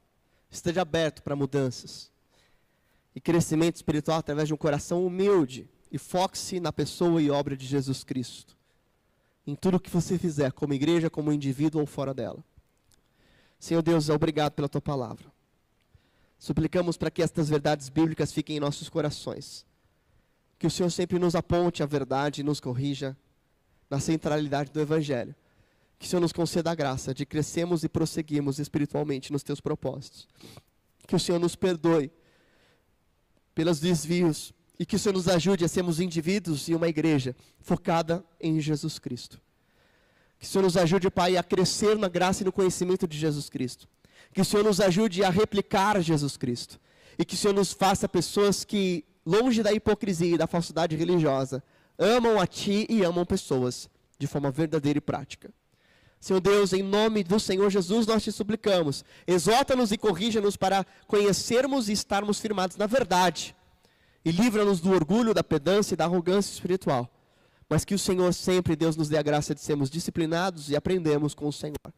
Esteja 0.50 0.82
aberto 0.82 1.22
para 1.22 1.36
mudanças 1.36 2.12
e 3.16 3.22
crescimento 3.22 3.76
espiritual 3.76 4.18
através 4.18 4.48
de 4.48 4.56
um 4.56 4.58
coração 4.58 5.06
humilde 5.06 5.70
e 5.92 6.00
foque-se 6.00 6.60
na 6.60 6.74
pessoa 6.74 7.22
e 7.22 7.30
obra 7.30 7.56
de 7.56 7.68
Jesus 7.68 8.04
Cristo. 8.04 8.58
Em 9.46 9.54
tudo 9.54 9.80
que 9.80 9.92
você 9.92 10.18
fizer, 10.18 10.52
como 10.54 10.74
igreja, 10.74 11.08
como 11.08 11.32
indivíduo 11.32 11.82
ou 11.82 11.86
fora 11.86 12.16
dela. 12.16 12.44
Senhor 13.60 13.84
Deus, 13.84 14.10
obrigado 14.10 14.54
pela 14.54 14.68
tua 14.68 14.82
palavra. 14.82 15.32
Suplicamos 16.40 16.98
para 16.98 17.12
que 17.12 17.22
estas 17.22 17.48
verdades 17.48 17.90
bíblicas 17.90 18.34
fiquem 18.34 18.58
em 18.58 18.60
nossos 18.60 18.90
corações 18.90 19.72
que 20.64 20.68
o 20.68 20.72
Senhor 20.72 20.90
sempre 20.90 21.20
nos 21.20 21.36
aponte 21.36 21.84
a 21.84 21.86
verdade 21.86 22.40
e 22.40 22.44
nos 22.44 22.62
corrija 22.62 23.18
na 23.90 24.00
centralidade 24.00 24.72
do 24.72 24.80
Evangelho. 24.80 25.36
Que 26.00 26.06
o 26.06 26.10
Senhor 26.10 26.22
nos 26.22 26.32
conceda 26.32 26.72
a 26.72 26.74
graça 26.74 27.14
de 27.14 27.26
crescermos 27.26 27.84
e 27.84 27.90
prosseguirmos 27.90 28.60
espiritualmente 28.60 29.30
nos 29.34 29.44
teus 29.44 29.60
propósitos. 29.60 30.26
Que 31.06 31.18
o 31.18 31.20
Senhor 31.20 31.38
nos 31.38 31.54
perdoe 31.54 32.10
pelos 33.54 33.82
desvios 33.82 34.54
e 34.80 34.86
que 34.86 34.96
o 34.96 35.00
Senhor 35.00 35.14
nos 35.14 35.28
ajude 35.28 35.66
a 35.66 35.68
sermos 35.68 36.00
indivíduos 36.00 36.70
e 36.70 36.74
uma 36.74 36.88
igreja 36.88 37.36
focada 37.60 38.24
em 38.40 38.58
Jesus 38.62 38.98
Cristo. 38.98 39.42
Que 40.40 40.46
o 40.46 40.48
Senhor 40.48 40.64
nos 40.64 40.78
ajude, 40.78 41.12
Pai, 41.12 41.36
a 41.36 41.44
crescer 41.44 41.98
na 41.98 42.08
graça 42.08 42.42
e 42.42 42.46
no 42.46 42.54
conhecimento 42.54 43.06
de 43.06 43.18
Jesus 43.18 43.50
Cristo. 43.50 43.86
Que 44.34 44.40
o 44.40 44.46
Senhor 44.46 44.64
nos 44.64 44.80
ajude 44.80 45.26
a 45.26 45.30
replicar 45.30 46.00
Jesus 46.00 46.38
Cristo. 46.38 46.80
E 47.20 47.26
que 47.26 47.36
o 47.36 47.38
Senhor 47.38 47.54
nos 47.54 47.74
faça 47.74 48.08
pessoas 48.08 48.64
que 48.64 49.04
longe 49.26 49.64
da 49.64 49.72
hipocrisia 49.72 50.36
e 50.36 50.38
da 50.38 50.48
falsidade 50.48 50.96
religiosa, 50.96 51.64
amam 51.98 52.40
a 52.40 52.48
Ti 52.48 52.86
e 52.90 53.04
amam 53.04 53.26
pessoas 53.26 53.90
de 54.18 54.28
forma 54.28 54.52
verdadeira 54.52 54.98
e 54.98 55.02
prática. 55.02 55.52
Senhor 56.20 56.40
Deus, 56.40 56.72
em 56.72 56.82
nome 56.82 57.24
do 57.24 57.40
Senhor 57.40 57.70
Jesus, 57.70 58.08
nós 58.08 58.24
te 58.24 58.32
suplicamos, 58.32 59.04
exorta-nos 59.28 59.92
e 59.92 59.98
corrija-nos 59.98 60.56
para 60.56 60.86
conhecermos 61.06 61.90
e 61.90 61.92
estarmos 61.92 62.40
firmados 62.40 62.78
na 62.78 62.88
verdade, 62.88 63.54
e 64.24 64.32
livra-nos 64.32 64.80
do 64.80 64.92
orgulho, 64.92 65.34
da 65.34 65.44
pedância 65.44 65.94
e 65.94 65.98
da 65.98 66.06
arrogância 66.06 66.54
espiritual. 66.54 67.10
Mas 67.70 67.84
que 67.84 67.94
o 67.94 68.00
Senhor 68.00 68.34
sempre, 68.34 68.76
Deus, 68.76 68.96
nos 68.96 69.10
dê 69.10 69.18
a 69.18 69.22
graça 69.22 69.54
de 69.54 69.60
sermos 69.60 69.90
disciplinados 69.90 70.70
e 70.70 70.76
aprendemos 70.76 71.34
com 71.34 71.48
o 71.48 71.52
Senhor. 71.52 71.94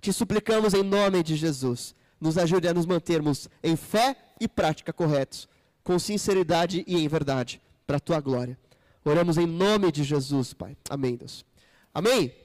Te 0.00 0.12
suplicamos 0.12 0.72
em 0.74 0.82
nome 0.82 1.22
de 1.22 1.34
Jesus, 1.34 1.96
nos 2.20 2.38
ajude 2.38 2.68
a 2.68 2.74
nos 2.74 2.86
mantermos 2.86 3.48
em 3.62 3.74
fé 3.74 4.16
e 4.40 4.46
prática 4.46 4.92
corretos 4.92 5.48
com 5.84 5.98
sinceridade 5.98 6.82
e 6.86 6.96
em 6.96 7.06
verdade, 7.06 7.60
para 7.86 7.98
a 7.98 8.00
tua 8.00 8.18
glória. 8.18 8.58
Oramos 9.04 9.36
em 9.36 9.46
nome 9.46 9.92
de 9.92 10.02
Jesus, 10.02 10.54
Pai. 10.54 10.76
Amém, 10.88 11.14
Deus. 11.14 11.44
Amém. 11.92 12.43